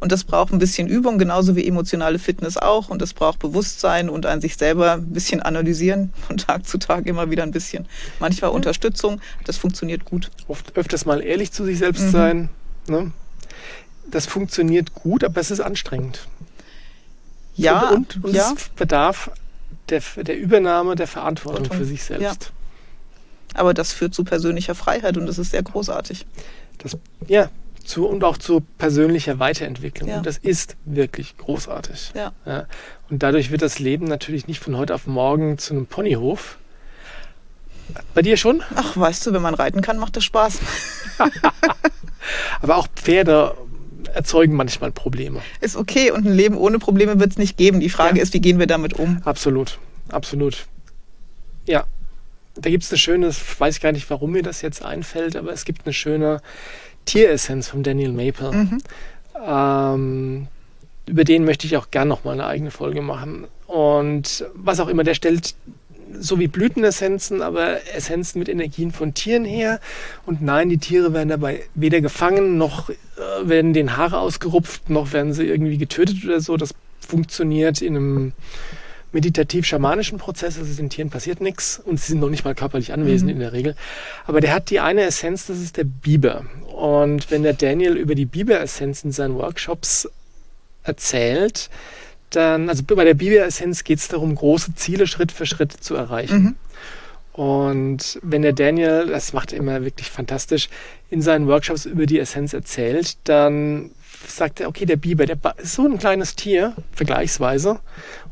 Und 0.00 0.12
das 0.12 0.24
braucht 0.24 0.52
ein 0.52 0.58
bisschen 0.58 0.88
Übung, 0.88 1.18
genauso 1.18 1.56
wie 1.56 1.66
emotionale 1.66 2.18
Fitness 2.18 2.56
auch. 2.56 2.88
Und 2.88 3.02
das 3.02 3.12
braucht 3.12 3.38
Bewusstsein 3.38 4.08
und 4.08 4.24
an 4.24 4.40
sich 4.40 4.56
selber 4.56 4.94
ein 4.94 5.12
bisschen 5.12 5.42
analysieren, 5.42 6.12
von 6.26 6.36
Tag 6.38 6.66
zu 6.66 6.78
Tag 6.78 7.06
immer 7.06 7.30
wieder 7.30 7.42
ein 7.42 7.50
bisschen. 7.50 7.86
Manchmal 8.18 8.50
mhm. 8.50 8.56
Unterstützung, 8.56 9.20
das 9.44 9.56
funktioniert 9.56 10.04
gut. 10.04 10.30
Oft 10.48 10.76
öfters 10.76 11.04
mal 11.04 11.22
ehrlich 11.22 11.52
zu 11.52 11.64
sich 11.64 11.78
selbst 11.78 12.04
mhm. 12.04 12.10
sein. 12.10 12.48
Ne? 12.88 13.12
Das 14.10 14.26
funktioniert 14.26 14.94
gut, 14.94 15.24
aber 15.24 15.40
es 15.40 15.50
ist 15.50 15.60
anstrengend. 15.60 16.26
Ja, 17.56 17.90
und, 17.90 18.16
und, 18.16 18.24
und 18.24 18.34
ja. 18.34 18.52
es 18.56 18.68
bedarf 18.70 19.30
der, 19.88 20.02
der 20.16 20.36
Übernahme 20.36 20.96
der 20.96 21.06
Verantwortung 21.06 21.72
für 21.72 21.84
sich 21.84 22.02
selbst. 22.02 22.44
Ja. 22.44 23.60
Aber 23.60 23.74
das 23.74 23.92
führt 23.92 24.14
zu 24.14 24.24
persönlicher 24.24 24.74
Freiheit 24.74 25.16
und 25.16 25.26
das 25.26 25.38
ist 25.38 25.52
sehr 25.52 25.62
großartig. 25.62 26.26
Das, 26.78 26.96
ja, 27.28 27.50
zu, 27.84 28.06
und 28.06 28.24
auch 28.24 28.38
zu 28.38 28.60
persönlicher 28.78 29.38
Weiterentwicklung. 29.38 30.08
Ja. 30.08 30.18
Und 30.18 30.26
das 30.26 30.38
ist 30.38 30.76
wirklich 30.84 31.36
großartig. 31.36 32.12
Ja. 32.14 32.32
ja. 32.46 32.66
Und 33.10 33.22
dadurch 33.22 33.50
wird 33.50 33.62
das 33.62 33.78
Leben 33.78 34.06
natürlich 34.06 34.46
nicht 34.46 34.62
von 34.62 34.76
heute 34.76 34.94
auf 34.94 35.06
morgen 35.06 35.58
zu 35.58 35.74
einem 35.74 35.86
Ponyhof. 35.86 36.58
Bei 38.14 38.22
dir 38.22 38.36
schon? 38.36 38.62
Ach, 38.74 38.96
weißt 38.96 39.26
du, 39.26 39.32
wenn 39.32 39.42
man 39.42 39.54
reiten 39.54 39.82
kann, 39.82 39.98
macht 39.98 40.16
das 40.16 40.24
Spaß. 40.24 40.58
Aber 42.62 42.76
auch 42.76 42.88
Pferde 42.94 43.54
erzeugen 44.14 44.54
manchmal 44.54 44.90
Probleme. 44.90 45.40
Ist 45.60 45.76
okay 45.76 46.10
und 46.10 46.26
ein 46.26 46.34
Leben 46.34 46.56
ohne 46.56 46.78
Probleme 46.78 47.20
wird 47.20 47.32
es 47.32 47.38
nicht 47.38 47.56
geben. 47.56 47.80
Die 47.80 47.90
Frage 47.90 48.18
ja. 48.18 48.22
ist, 48.22 48.32
wie 48.32 48.40
gehen 48.40 48.58
wir 48.58 48.66
damit 48.66 48.94
um? 48.94 49.20
Absolut, 49.24 49.78
absolut. 50.08 50.66
Ja, 51.66 51.86
da 52.56 52.70
gibt 52.70 52.84
es 52.84 52.90
eine 52.90 52.98
schöne, 52.98 53.30
weiß 53.58 53.76
ich 53.76 53.82
gar 53.82 53.92
nicht, 53.92 54.08
warum 54.10 54.32
mir 54.32 54.42
das 54.42 54.62
jetzt 54.62 54.84
einfällt, 54.84 55.36
aber 55.36 55.52
es 55.52 55.64
gibt 55.64 55.84
eine 55.84 55.92
schöne 55.92 56.40
Tieressenz 57.04 57.68
von 57.68 57.82
Daniel 57.82 58.12
Maple. 58.12 58.52
Mhm. 58.52 58.78
Ähm, 59.46 60.46
über 61.06 61.24
den 61.24 61.44
möchte 61.44 61.66
ich 61.66 61.76
auch 61.76 61.90
gern 61.90 62.08
noch 62.08 62.24
mal 62.24 62.32
eine 62.32 62.46
eigene 62.46 62.70
Folge 62.70 63.02
machen. 63.02 63.46
Und 63.66 64.46
was 64.54 64.80
auch 64.80 64.88
immer, 64.88 65.04
der 65.04 65.14
stellt 65.14 65.54
so 66.18 66.38
wie 66.38 66.48
Blütenessenzen, 66.48 67.42
aber 67.42 67.80
Essenzen 67.94 68.38
mit 68.38 68.48
Energien 68.48 68.92
von 68.92 69.14
Tieren 69.14 69.44
her. 69.44 69.80
Und 70.26 70.42
nein, 70.42 70.68
die 70.68 70.78
Tiere 70.78 71.12
werden 71.12 71.28
dabei 71.28 71.64
weder 71.74 72.00
gefangen, 72.00 72.56
noch 72.56 72.90
äh, 72.90 72.94
werden 73.42 73.72
den 73.72 73.96
Haare 73.96 74.18
ausgerupft, 74.18 74.90
noch 74.90 75.12
werden 75.12 75.32
sie 75.32 75.44
irgendwie 75.44 75.78
getötet 75.78 76.24
oder 76.24 76.40
so. 76.40 76.56
Das 76.56 76.74
funktioniert 77.00 77.82
in 77.82 77.96
einem 77.96 78.32
meditativ-schamanischen 79.14 80.18
Prozess, 80.18 80.58
also 80.58 80.74
den 80.74 80.90
Tieren 80.90 81.08
passiert 81.08 81.40
nichts 81.40 81.80
und 81.82 81.98
sie 81.98 82.12
sind 82.12 82.20
noch 82.20 82.28
nicht 82.28 82.44
mal 82.44 82.54
körperlich 82.54 82.92
anwesend 82.92 83.30
mhm. 83.30 83.36
in 83.36 83.40
der 83.40 83.52
Regel. 83.52 83.76
Aber 84.26 84.40
der 84.40 84.52
hat 84.52 84.68
die 84.68 84.80
eine 84.80 85.02
Essenz, 85.02 85.46
das 85.46 85.58
ist 85.60 85.76
der 85.76 85.84
Biber. 85.84 86.44
Und 86.66 87.30
wenn 87.30 87.42
der 87.42 87.54
Daniel 87.54 87.96
über 87.96 88.14
die 88.14 88.26
Biber-Essenz 88.26 89.04
in 89.04 89.12
seinen 89.12 89.36
Workshops 89.36 90.08
erzählt, 90.82 91.70
dann, 92.30 92.68
also 92.68 92.82
bei 92.82 93.04
der 93.04 93.14
Biber-Essenz 93.14 93.84
geht 93.84 94.00
es 94.00 94.08
darum, 94.08 94.34
große 94.34 94.74
Ziele 94.74 95.06
Schritt 95.06 95.32
für 95.32 95.46
Schritt 95.46 95.72
zu 95.72 95.94
erreichen. 95.94 96.42
Mhm. 96.42 96.56
Und 97.32 98.20
wenn 98.22 98.42
der 98.42 98.52
Daniel, 98.52 99.06
das 99.06 99.32
macht 99.32 99.52
er 99.52 99.58
immer 99.58 99.84
wirklich 99.84 100.10
fantastisch, 100.10 100.68
in 101.10 101.22
seinen 101.22 101.46
Workshops 101.46 101.84
über 101.84 102.06
die 102.06 102.18
Essenz 102.18 102.52
erzählt, 102.52 103.16
dann 103.24 103.90
sagt 104.28 104.60
er, 104.60 104.68
okay, 104.68 104.86
der 104.86 104.96
Biber, 104.96 105.26
der 105.26 105.38
ist 105.58 105.74
so 105.74 105.86
ein 105.86 105.98
kleines 105.98 106.36
Tier, 106.36 106.74
vergleichsweise, 106.92 107.80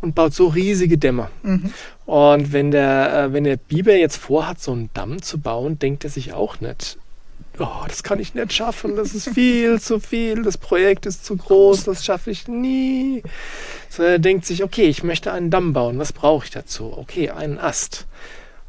und 0.01 0.15
baut 0.15 0.35
so 0.35 0.49
riesige 0.49 0.99
Dämme. 0.99 1.29
Mhm. 1.43 1.73
Und 2.07 2.53
wenn 2.53 2.71
der, 2.71 3.25
äh, 3.25 3.33
wenn 3.33 3.45
der 3.45 3.57
Biber 3.57 3.95
jetzt 3.95 4.17
vorhat, 4.17 4.61
so 4.61 4.73
einen 4.73 4.91
Damm 4.95 5.23
zu 5.23 5.39
bauen, 5.39 5.79
denkt 5.79 6.05
er 6.05 6.11
sich 6.11 6.33
auch 6.33 6.61
nicht, 6.61 6.99
oh, 7.59 7.85
das 7.87 8.03
kann 8.03 8.19
ich 8.19 8.35
nicht 8.35 8.53
schaffen, 8.53 8.97
das 8.97 9.15
ist 9.15 9.31
viel 9.31 9.81
zu 9.81 10.01
viel, 10.01 10.43
das 10.43 10.59
Projekt 10.59 11.07
ist 11.07 11.25
zu 11.25 11.37
groß, 11.37 11.85
das 11.85 12.05
schaffe 12.05 12.31
ich 12.31 12.49
nie. 12.49 13.23
Sondern 13.89 14.15
er 14.15 14.19
denkt 14.19 14.47
sich, 14.47 14.63
okay, 14.63 14.87
ich 14.87 15.03
möchte 15.03 15.33
einen 15.33 15.51
Damm 15.51 15.73
bauen, 15.73 15.99
was 15.99 16.13
brauche 16.13 16.45
ich 16.45 16.51
dazu? 16.51 16.93
Okay, 16.97 17.31
einen 17.31 17.59
Ast. 17.59 18.07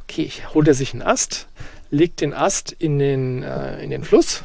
Okay, 0.03 0.29
holt 0.53 0.67
er 0.67 0.73
sich 0.73 0.93
einen 0.93 1.01
Ast, 1.01 1.47
legt 1.93 2.21
den 2.21 2.33
Ast 2.33 2.71
in 2.71 2.97
den, 2.97 3.43
äh, 3.43 3.81
in 3.83 3.91
den 3.91 4.03
Fluss 4.03 4.43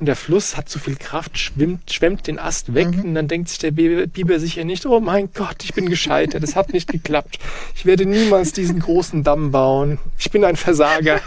und 0.00 0.06
der 0.06 0.16
Fluss 0.16 0.56
hat 0.56 0.68
zu 0.68 0.78
viel 0.78 0.96
Kraft, 0.96 1.38
schwimmt, 1.38 1.92
schwemmt 1.92 2.26
den 2.26 2.38
Ast 2.38 2.74
weg 2.74 2.88
mhm. 2.88 3.04
und 3.04 3.14
dann 3.14 3.28
denkt 3.28 3.48
sich 3.48 3.58
der 3.58 3.70
Biber 3.70 4.40
sicher 4.40 4.64
nicht, 4.64 4.86
oh 4.86 4.98
mein 4.98 5.30
Gott, 5.32 5.62
ich 5.62 5.72
bin 5.72 5.88
gescheitert, 5.88 6.42
es 6.42 6.56
hat 6.56 6.72
nicht 6.72 6.90
geklappt. 6.90 7.38
Ich 7.76 7.86
werde 7.86 8.06
niemals 8.06 8.52
diesen 8.52 8.80
großen 8.80 9.22
Damm 9.22 9.52
bauen. 9.52 9.98
Ich 10.18 10.30
bin 10.30 10.44
ein 10.44 10.56
Versager. 10.56 11.20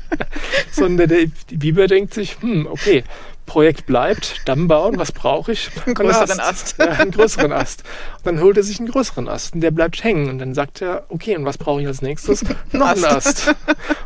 Sondern 0.72 1.08
der 1.08 1.26
Biber 1.50 1.86
denkt 1.86 2.14
sich, 2.14 2.36
hm, 2.40 2.66
okay, 2.66 3.04
Projekt 3.48 3.86
bleibt, 3.86 4.42
Damm 4.44 4.68
bauen, 4.68 4.98
was 4.98 5.10
brauche 5.10 5.52
ich? 5.52 5.70
Einen 5.84 5.94
größeren 5.94 6.38
Ast. 6.38 6.76
Ja, 6.78 6.90
einen 6.90 7.10
größeren 7.10 7.50
Ast. 7.50 7.82
Und 8.18 8.26
dann 8.26 8.40
holt 8.40 8.56
er 8.56 8.62
sich 8.62 8.78
einen 8.78 8.88
größeren 8.88 9.28
Ast 9.28 9.54
und 9.54 9.62
der 9.62 9.72
bleibt 9.72 10.04
hängen. 10.04 10.30
Und 10.30 10.38
dann 10.38 10.54
sagt 10.54 10.82
er, 10.82 11.06
okay, 11.08 11.36
und 11.36 11.44
was 11.44 11.58
brauche 11.58 11.80
ich 11.80 11.86
als 11.86 12.02
nächstes? 12.02 12.44
Noch 12.72 12.86
einen 12.86 13.04
Ast. 13.04 13.48
Und 13.48 13.56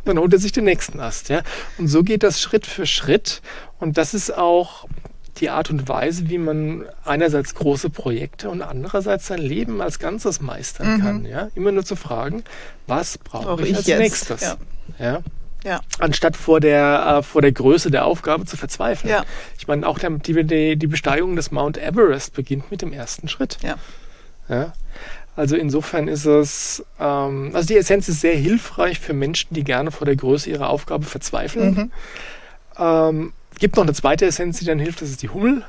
dann 0.06 0.18
holt 0.18 0.32
er 0.32 0.38
sich 0.38 0.52
den 0.52 0.64
nächsten 0.64 1.00
Ast. 1.00 1.28
Ja? 1.28 1.42
Und 1.76 1.88
so 1.88 2.02
geht 2.02 2.22
das 2.22 2.40
Schritt 2.40 2.66
für 2.66 2.86
Schritt. 2.86 3.42
Und 3.78 3.98
das 3.98 4.14
ist 4.14 4.32
auch 4.34 4.86
die 5.38 5.50
Art 5.50 5.70
und 5.70 5.88
Weise, 5.88 6.28
wie 6.28 6.38
man 6.38 6.84
einerseits 7.04 7.54
große 7.54 7.90
Projekte 7.90 8.48
und 8.48 8.62
andererseits 8.62 9.26
sein 9.26 9.40
Leben 9.40 9.80
als 9.80 9.98
Ganzes 9.98 10.40
meistern 10.40 10.96
mhm. 10.96 11.00
kann. 11.00 11.24
Ja? 11.26 11.48
Immer 11.54 11.72
nur 11.72 11.84
zu 11.84 11.96
fragen, 11.96 12.44
was 12.86 13.18
brauche 13.18 13.62
ich, 13.62 13.70
ich, 13.70 13.76
als 13.76 13.86
jetzt? 13.86 13.98
nächstes? 13.98 14.40
Ja. 14.40 14.56
ja? 14.98 15.22
Ja. 15.64 15.80
Anstatt 15.98 16.36
vor 16.36 16.60
der, 16.60 17.18
äh, 17.18 17.22
vor 17.22 17.42
der 17.42 17.52
Größe 17.52 17.90
der 17.90 18.04
Aufgabe 18.04 18.44
zu 18.44 18.56
verzweifeln. 18.56 19.12
Ja. 19.12 19.24
Ich 19.58 19.68
meine, 19.68 19.86
auch 19.86 19.98
der, 19.98 20.10
die, 20.10 20.76
die 20.76 20.86
Besteigung 20.86 21.36
des 21.36 21.50
Mount 21.50 21.78
Everest 21.78 22.34
beginnt 22.34 22.70
mit 22.70 22.82
dem 22.82 22.92
ersten 22.92 23.28
Schritt. 23.28 23.58
Ja. 23.62 23.76
ja? 24.48 24.72
Also 25.34 25.56
insofern 25.56 26.08
ist 26.08 26.26
es, 26.26 26.84
ähm, 27.00 27.52
also 27.54 27.66
die 27.66 27.76
Essenz 27.76 28.08
ist 28.08 28.20
sehr 28.20 28.36
hilfreich 28.36 29.00
für 29.00 29.14
Menschen, 29.14 29.54
die 29.54 29.64
gerne 29.64 29.90
vor 29.90 30.04
der 30.04 30.16
Größe 30.16 30.50
ihrer 30.50 30.68
Aufgabe 30.68 31.04
verzweifeln. 31.04 31.74
Mhm. 31.74 31.92
Ähm, 32.78 33.32
gibt 33.58 33.76
noch 33.76 33.84
eine 33.84 33.94
zweite 33.94 34.26
Essenz, 34.26 34.58
die 34.58 34.64
dann 34.64 34.78
hilft, 34.78 35.00
das 35.00 35.10
ist 35.10 35.22
die 35.22 35.30
Hummel. 35.30 35.64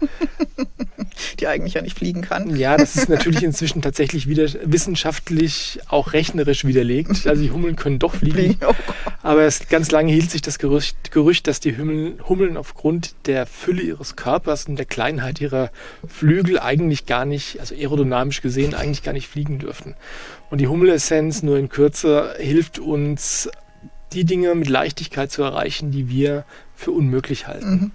die 1.40 1.46
eigentlich 1.46 1.74
ja 1.74 1.82
nicht 1.82 1.98
fliegen 1.98 2.22
kann. 2.22 2.54
Ja, 2.56 2.76
das 2.76 2.96
ist 2.96 3.08
natürlich 3.08 3.42
inzwischen 3.42 3.82
tatsächlich 3.82 4.28
wieder 4.28 4.48
wissenschaftlich 4.64 5.80
auch 5.88 6.12
rechnerisch 6.12 6.64
widerlegt. 6.64 7.08
Also 7.28 7.42
die 7.42 7.50
Hummeln 7.50 7.76
können 7.76 7.98
doch 7.98 8.14
fliegen. 8.14 8.56
Oh 8.66 8.74
aber 9.28 9.42
es, 9.42 9.68
ganz 9.68 9.90
lange 9.90 10.10
hielt 10.10 10.30
sich 10.30 10.40
das 10.40 10.58
Gerücht, 10.58 11.12
Gerücht, 11.12 11.48
dass 11.48 11.60
die 11.60 11.76
Hummeln, 11.76 12.18
Hummeln 12.26 12.56
aufgrund 12.56 13.14
der 13.26 13.44
Fülle 13.44 13.82
ihres 13.82 14.16
Körpers 14.16 14.64
und 14.66 14.76
der 14.76 14.86
Kleinheit 14.86 15.38
ihrer 15.38 15.70
Flügel 16.06 16.58
eigentlich 16.58 17.04
gar 17.04 17.26
nicht, 17.26 17.60
also 17.60 17.74
aerodynamisch 17.74 18.40
gesehen, 18.40 18.72
eigentlich 18.72 19.02
gar 19.02 19.12
nicht 19.12 19.28
fliegen 19.28 19.58
dürften. 19.58 19.96
Und 20.48 20.62
die 20.62 20.66
Hummelessenz 20.66 21.42
nur 21.42 21.58
in 21.58 21.68
Kürze 21.68 22.36
hilft 22.38 22.78
uns, 22.78 23.50
die 24.14 24.24
Dinge 24.24 24.54
mit 24.54 24.70
Leichtigkeit 24.70 25.30
zu 25.30 25.42
erreichen, 25.42 25.90
die 25.90 26.08
wir 26.08 26.46
für 26.74 26.92
unmöglich 26.92 27.46
halten. 27.46 27.70
Mhm. 27.70 27.92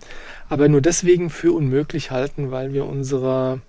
Aber 0.49 0.69
nur 0.69 0.81
deswegen 0.81 1.31
für 1.31 1.53
unmöglich 1.53 2.11
halten, 2.11 2.51
weil 2.51 2.73
wir 2.73 2.85
unsere 2.85 3.59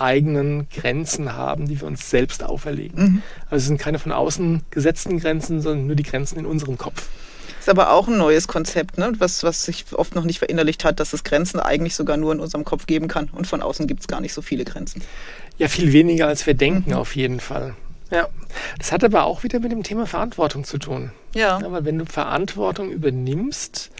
eigenen 0.00 0.68
Grenzen 0.68 1.34
haben, 1.34 1.68
die 1.68 1.80
wir 1.80 1.86
uns 1.86 2.10
selbst 2.10 2.42
auferlegen. 2.42 3.02
Mhm. 3.02 3.22
Also 3.46 3.56
es 3.56 3.66
sind 3.66 3.78
keine 3.78 3.98
von 3.98 4.12
außen 4.12 4.62
gesetzten 4.70 5.18
Grenzen, 5.18 5.60
sondern 5.60 5.86
nur 5.86 5.96
die 5.96 6.02
Grenzen 6.02 6.38
in 6.38 6.46
unserem 6.46 6.78
Kopf. 6.78 7.08
Ist 7.58 7.68
aber 7.68 7.92
auch 7.92 8.08
ein 8.08 8.16
neues 8.16 8.48
Konzept, 8.48 8.96
ne? 8.96 9.12
was, 9.18 9.42
was 9.42 9.64
sich 9.64 9.84
oft 9.92 10.14
noch 10.14 10.24
nicht 10.24 10.38
verinnerlicht 10.38 10.84
hat, 10.84 10.98
dass 10.98 11.12
es 11.12 11.24
Grenzen 11.24 11.60
eigentlich 11.60 11.94
sogar 11.94 12.16
nur 12.16 12.32
in 12.32 12.40
unserem 12.40 12.64
Kopf 12.64 12.86
geben 12.86 13.06
kann. 13.06 13.28
Und 13.32 13.46
von 13.46 13.60
außen 13.60 13.86
gibt 13.86 14.00
es 14.00 14.08
gar 14.08 14.22
nicht 14.22 14.32
so 14.32 14.40
viele 14.40 14.64
Grenzen. 14.64 15.02
Ja, 15.58 15.68
viel 15.68 15.92
weniger 15.92 16.26
als 16.26 16.46
wir 16.46 16.54
denken, 16.54 16.90
mhm. 16.90 16.96
auf 16.96 17.14
jeden 17.16 17.38
Fall. 17.38 17.74
Ja, 18.10 18.28
das 18.78 18.92
hat 18.92 19.04
aber 19.04 19.24
auch 19.24 19.42
wieder 19.44 19.60
mit 19.60 19.72
dem 19.72 19.82
Thema 19.82 20.06
Verantwortung 20.06 20.64
zu 20.64 20.78
tun. 20.78 21.12
Ja. 21.34 21.60
ja 21.60 21.70
weil 21.70 21.84
wenn 21.84 21.98
du 21.98 22.06
Verantwortung 22.06 22.90
übernimmst, 22.90 23.90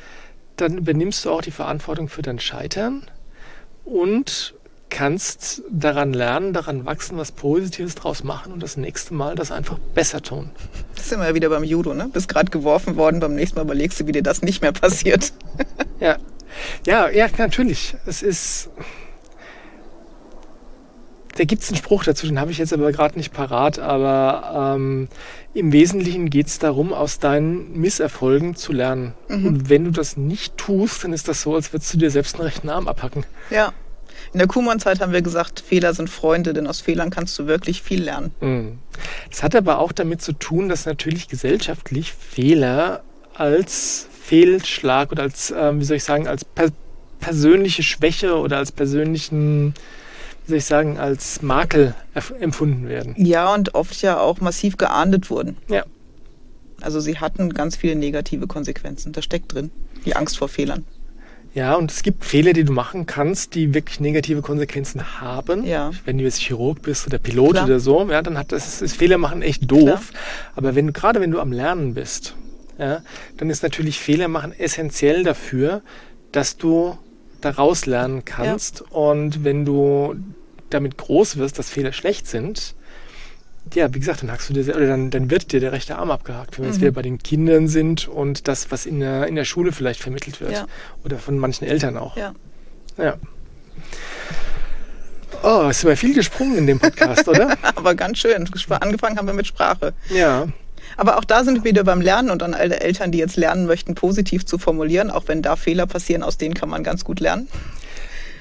dann 0.56 0.78
übernimmst 0.78 1.24
du 1.24 1.30
auch 1.30 1.42
die 1.42 1.50
Verantwortung 1.50 2.08
für 2.08 2.22
dein 2.22 2.38
Scheitern 2.38 3.02
und 3.84 4.54
kannst 4.90 5.62
daran 5.70 6.12
lernen, 6.12 6.52
daran 6.52 6.84
wachsen, 6.84 7.16
was 7.16 7.32
Positives 7.32 7.94
draus 7.94 8.24
machen 8.24 8.52
und 8.52 8.62
das 8.62 8.76
nächste 8.76 9.14
Mal 9.14 9.34
das 9.34 9.50
einfach 9.50 9.78
besser 9.94 10.20
tun. 10.20 10.50
Das 10.96 11.08
sind 11.08 11.20
wir 11.20 11.28
ja 11.28 11.34
wieder 11.34 11.48
beim 11.48 11.64
Judo, 11.64 11.94
ne? 11.94 12.10
Bist 12.12 12.28
gerade 12.28 12.50
geworfen 12.50 12.96
worden, 12.96 13.20
beim 13.20 13.34
nächsten 13.34 13.56
Mal 13.56 13.62
überlegst 13.62 14.00
du, 14.00 14.06
wie 14.06 14.12
dir 14.12 14.22
das 14.22 14.42
nicht 14.42 14.60
mehr 14.60 14.72
passiert. 14.72 15.32
ja. 16.00 16.18
Ja, 16.84 17.08
ja, 17.08 17.28
natürlich. 17.38 17.94
Es 18.06 18.22
ist, 18.22 18.70
da 21.36 21.44
gibt 21.44 21.62
es 21.62 21.68
einen 21.68 21.78
Spruch 21.78 22.04
dazu, 22.04 22.26
den 22.26 22.40
habe 22.40 22.50
ich 22.50 22.58
jetzt 22.58 22.72
aber 22.72 22.92
gerade 22.92 23.16
nicht 23.16 23.32
parat, 23.32 23.78
aber 23.78 24.74
ähm, 24.76 25.08
im 25.54 25.72
Wesentlichen 25.72 26.28
geht 26.28 26.48
es 26.48 26.58
darum, 26.58 26.92
aus 26.92 27.18
deinen 27.18 27.78
Misserfolgen 27.78 28.56
zu 28.56 28.72
lernen. 28.72 29.14
Mhm. 29.28 29.46
Und 29.46 29.70
wenn 29.70 29.84
du 29.84 29.90
das 29.90 30.16
nicht 30.16 30.56
tust, 30.58 31.04
dann 31.04 31.12
ist 31.12 31.28
das 31.28 31.42
so, 31.42 31.54
als 31.54 31.72
würdest 31.72 31.94
du 31.94 31.98
dir 31.98 32.10
selbst 32.10 32.34
einen 32.34 32.44
rechten 32.44 32.68
Arm 32.68 32.88
abhacken. 32.88 33.24
Ja. 33.50 33.72
In 34.32 34.38
der 34.38 34.46
Kuhmann-Zeit 34.46 35.00
haben 35.00 35.12
wir 35.12 35.22
gesagt, 35.22 35.60
Fehler 35.60 35.92
sind 35.92 36.08
Freunde, 36.08 36.52
denn 36.52 36.66
aus 36.66 36.80
Fehlern 36.80 37.10
kannst 37.10 37.38
du 37.38 37.46
wirklich 37.46 37.82
viel 37.82 38.02
lernen. 38.02 38.32
Mhm. 38.40 38.78
Das 39.28 39.42
hat 39.42 39.56
aber 39.56 39.78
auch 39.78 39.92
damit 39.92 40.22
zu 40.22 40.32
tun, 40.32 40.68
dass 40.68 40.86
natürlich 40.86 41.26
gesellschaftlich 41.26 42.12
Fehler 42.12 43.02
als 43.34 44.06
Fehlschlag 44.22 45.10
oder 45.10 45.24
als, 45.24 45.52
ähm, 45.56 45.80
wie 45.80 45.84
soll 45.84 45.96
ich 45.96 46.04
sagen, 46.04 46.28
als 46.28 46.44
per 46.44 46.70
persönliche 47.18 47.82
Schwäche 47.82 48.36
oder 48.36 48.58
als 48.58 48.72
persönlichen, 48.72 49.74
wie 50.44 50.48
soll 50.48 50.58
ich 50.58 50.64
sagen, 50.64 50.98
als 50.98 51.42
Makel 51.42 51.94
empfunden 52.40 52.88
werden. 52.88 53.14
Ja, 53.18 53.52
und 53.52 53.74
oft 53.74 54.00
ja 54.02 54.18
auch 54.18 54.40
massiv 54.40 54.76
geahndet 54.76 55.28
wurden. 55.30 55.56
Ja. 55.68 55.84
Also 56.80 57.00
sie 57.00 57.18
hatten 57.18 57.52
ganz 57.52 57.76
viele 57.76 57.94
negative 57.94 58.46
Konsequenzen. 58.46 59.12
Das 59.12 59.24
steckt 59.24 59.52
drin. 59.52 59.70
Die 60.06 60.16
Angst 60.16 60.38
vor 60.38 60.48
Fehlern. 60.48 60.86
Ja, 61.52 61.74
und 61.74 61.90
es 61.90 62.02
gibt 62.02 62.24
Fehler, 62.24 62.52
die 62.52 62.64
du 62.64 62.72
machen 62.72 63.06
kannst, 63.06 63.54
die 63.54 63.74
wirklich 63.74 63.98
negative 63.98 64.40
Konsequenzen 64.40 65.20
haben. 65.20 65.64
Ja. 65.64 65.90
Wenn 66.04 66.18
du 66.18 66.24
jetzt 66.24 66.40
Chirurg 66.40 66.82
bist 66.82 67.06
oder 67.06 67.18
Pilot 67.18 67.52
Klar. 67.52 67.64
oder 67.64 67.80
so, 67.80 68.08
ja, 68.08 68.22
dann 68.22 68.38
hat 68.38 68.52
das, 68.52 68.78
das 68.78 68.92
Fehler 68.92 69.18
machen 69.18 69.42
echt 69.42 69.70
doof. 69.70 70.12
Aber 70.54 70.74
wenn 70.76 70.92
gerade 70.92 71.20
wenn 71.20 71.32
du 71.32 71.40
am 71.40 71.50
Lernen 71.50 71.94
bist, 71.94 72.34
ja, 72.78 73.02
dann 73.36 73.50
ist 73.50 73.62
natürlich 73.62 73.98
Fehler 73.98 74.28
machen 74.28 74.52
essentiell 74.56 75.24
dafür, 75.24 75.82
dass 76.32 76.56
du 76.56 76.96
daraus 77.40 77.86
lernen 77.86 78.24
kannst. 78.24 78.82
Und 78.90 79.42
wenn 79.44 79.64
du 79.64 80.14
damit 80.70 80.96
groß 80.96 81.36
wirst, 81.36 81.58
dass 81.58 81.68
Fehler 81.68 81.92
schlecht 81.92 82.28
sind, 82.28 82.74
ja, 83.74 83.92
wie 83.94 83.98
gesagt, 84.00 84.22
dann 84.22 84.30
hackst 84.32 84.48
du 84.50 84.54
dir, 84.54 84.74
oder 84.74 84.86
dann, 84.86 85.10
dann 85.10 85.30
wird 85.30 85.52
dir 85.52 85.60
der 85.60 85.72
rechte 85.72 85.96
Arm 85.96 86.10
abgehakt, 86.10 86.58
wenn 86.58 86.64
wir 86.64 86.68
jetzt 86.70 86.78
Mhm. 86.78 86.82
wieder 86.82 86.92
bei 86.92 87.02
den 87.02 87.18
Kindern 87.18 87.68
sind 87.68 88.08
und 88.08 88.48
das, 88.48 88.70
was 88.70 88.86
in 88.86 89.00
der, 89.00 89.26
in 89.26 89.34
der 89.36 89.44
Schule 89.44 89.72
vielleicht 89.72 90.00
vermittelt 90.00 90.40
wird. 90.40 90.52
Ja. 90.52 90.66
Oder 91.04 91.18
von 91.18 91.38
manchen 91.38 91.66
Eltern 91.66 91.96
auch. 91.96 92.16
Ja. 92.16 92.34
Ja. 92.98 93.14
Oh, 95.42 95.68
es 95.70 95.78
ist 95.78 95.84
aber 95.84 95.96
viel 95.96 96.14
gesprungen 96.14 96.58
in 96.58 96.66
dem 96.66 96.78
Podcast, 96.78 97.26
oder? 97.28 97.56
Aber 97.74 97.94
ganz 97.94 98.18
schön. 98.18 98.46
Angefangen 98.68 99.16
haben 99.16 99.26
wir 99.26 99.32
mit 99.32 99.46
Sprache. 99.46 99.94
Ja. 100.10 100.48
Aber 100.96 101.16
auch 101.16 101.24
da 101.24 101.44
sind 101.44 101.64
wir 101.64 101.64
wieder 101.64 101.84
beim 101.84 102.00
Lernen 102.02 102.30
und 102.30 102.42
an 102.42 102.52
alle 102.52 102.80
Eltern, 102.80 103.10
die 103.10 103.18
jetzt 103.18 103.36
lernen 103.36 103.64
möchten, 103.66 103.94
positiv 103.94 104.44
zu 104.44 104.58
formulieren, 104.58 105.10
auch 105.10 105.28
wenn 105.28 105.40
da 105.40 105.56
Fehler 105.56 105.86
passieren, 105.86 106.22
aus 106.22 106.36
denen 106.36 106.54
kann 106.54 106.68
man 106.68 106.82
ganz 106.84 107.04
gut 107.04 107.20
lernen. 107.20 107.48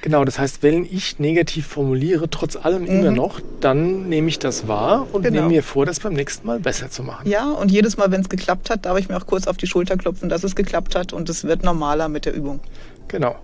Genau, 0.01 0.23
das 0.23 0.39
heißt, 0.39 0.63
wenn 0.63 0.85
ich 0.85 1.19
negativ 1.19 1.67
formuliere, 1.67 2.29
trotz 2.29 2.55
allem 2.55 2.85
immer 2.85 3.11
noch, 3.11 3.41
dann 3.59 4.07
nehme 4.07 4.29
ich 4.29 4.39
das 4.39 4.67
wahr 4.67 5.07
und 5.11 5.21
Mhm. 5.21 5.23
Genau. 5.25 5.35
nehme 5.41 5.47
mir 5.55 5.63
vor, 5.63 5.85
das 5.85 5.99
beim 5.99 6.13
nächsten 6.13 6.47
Mal 6.47 6.59
besser 6.59 6.89
zu 6.89 7.03
machen. 7.03 7.29
Ja, 7.29 7.51
und 7.51 7.69
jedes 7.69 7.97
Mal, 7.97 8.09
wenn 8.11 8.21
es 8.21 8.29
geklappt 8.29 8.69
hat, 8.69 8.85
darf 8.85 8.97
ich 8.97 9.09
mir 9.09 9.17
auch 9.17 9.25
kurz 9.27 9.45
auf 9.47 9.57
die 9.57 9.67
Schulter 9.67 9.97
klopfen, 9.97 10.29
dass 10.29 10.43
es 10.43 10.55
geklappt 10.55 10.95
hat 10.95 11.11
und 11.13 11.27
es 11.29 11.43
wird 11.43 11.63
normaler 11.63 12.07
mit 12.07 12.25
der 12.25 12.33
Übung. 12.33 12.61
Genau. 13.09 13.35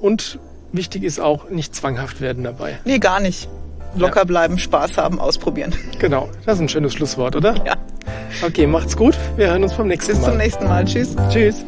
Und 0.00 0.38
wichtig 0.72 1.02
ist 1.02 1.18
auch, 1.20 1.50
nicht 1.50 1.74
zwanghaft 1.74 2.20
werden 2.20 2.44
dabei. 2.44 2.78
Nee, 2.84 2.98
gar 2.98 3.20
nicht. 3.20 3.48
Locker 3.96 4.24
bleiben, 4.24 4.58
Spaß 4.58 4.96
haben, 4.98 5.20
ausprobieren. 5.20 5.72
Genau, 6.00 6.28
das 6.46 6.56
ist 6.56 6.62
ein 6.62 6.68
schönes 6.68 6.94
Schlusswort, 6.94 7.36
oder? 7.36 7.54
Ja. 7.64 7.74
Okay, 8.44 8.66
macht's 8.66 8.96
gut. 8.96 9.16
Wir 9.36 9.46
hören 9.48 9.62
uns 9.62 9.72
beim 9.74 9.86
nächsten 9.88 10.12
Bis 10.12 10.20
Mal. 10.20 10.28
zum 10.30 10.36
nächsten 10.38 10.64
Mal. 10.64 10.84
Tschüss. 10.84 11.14
Tschüss. 11.30 11.64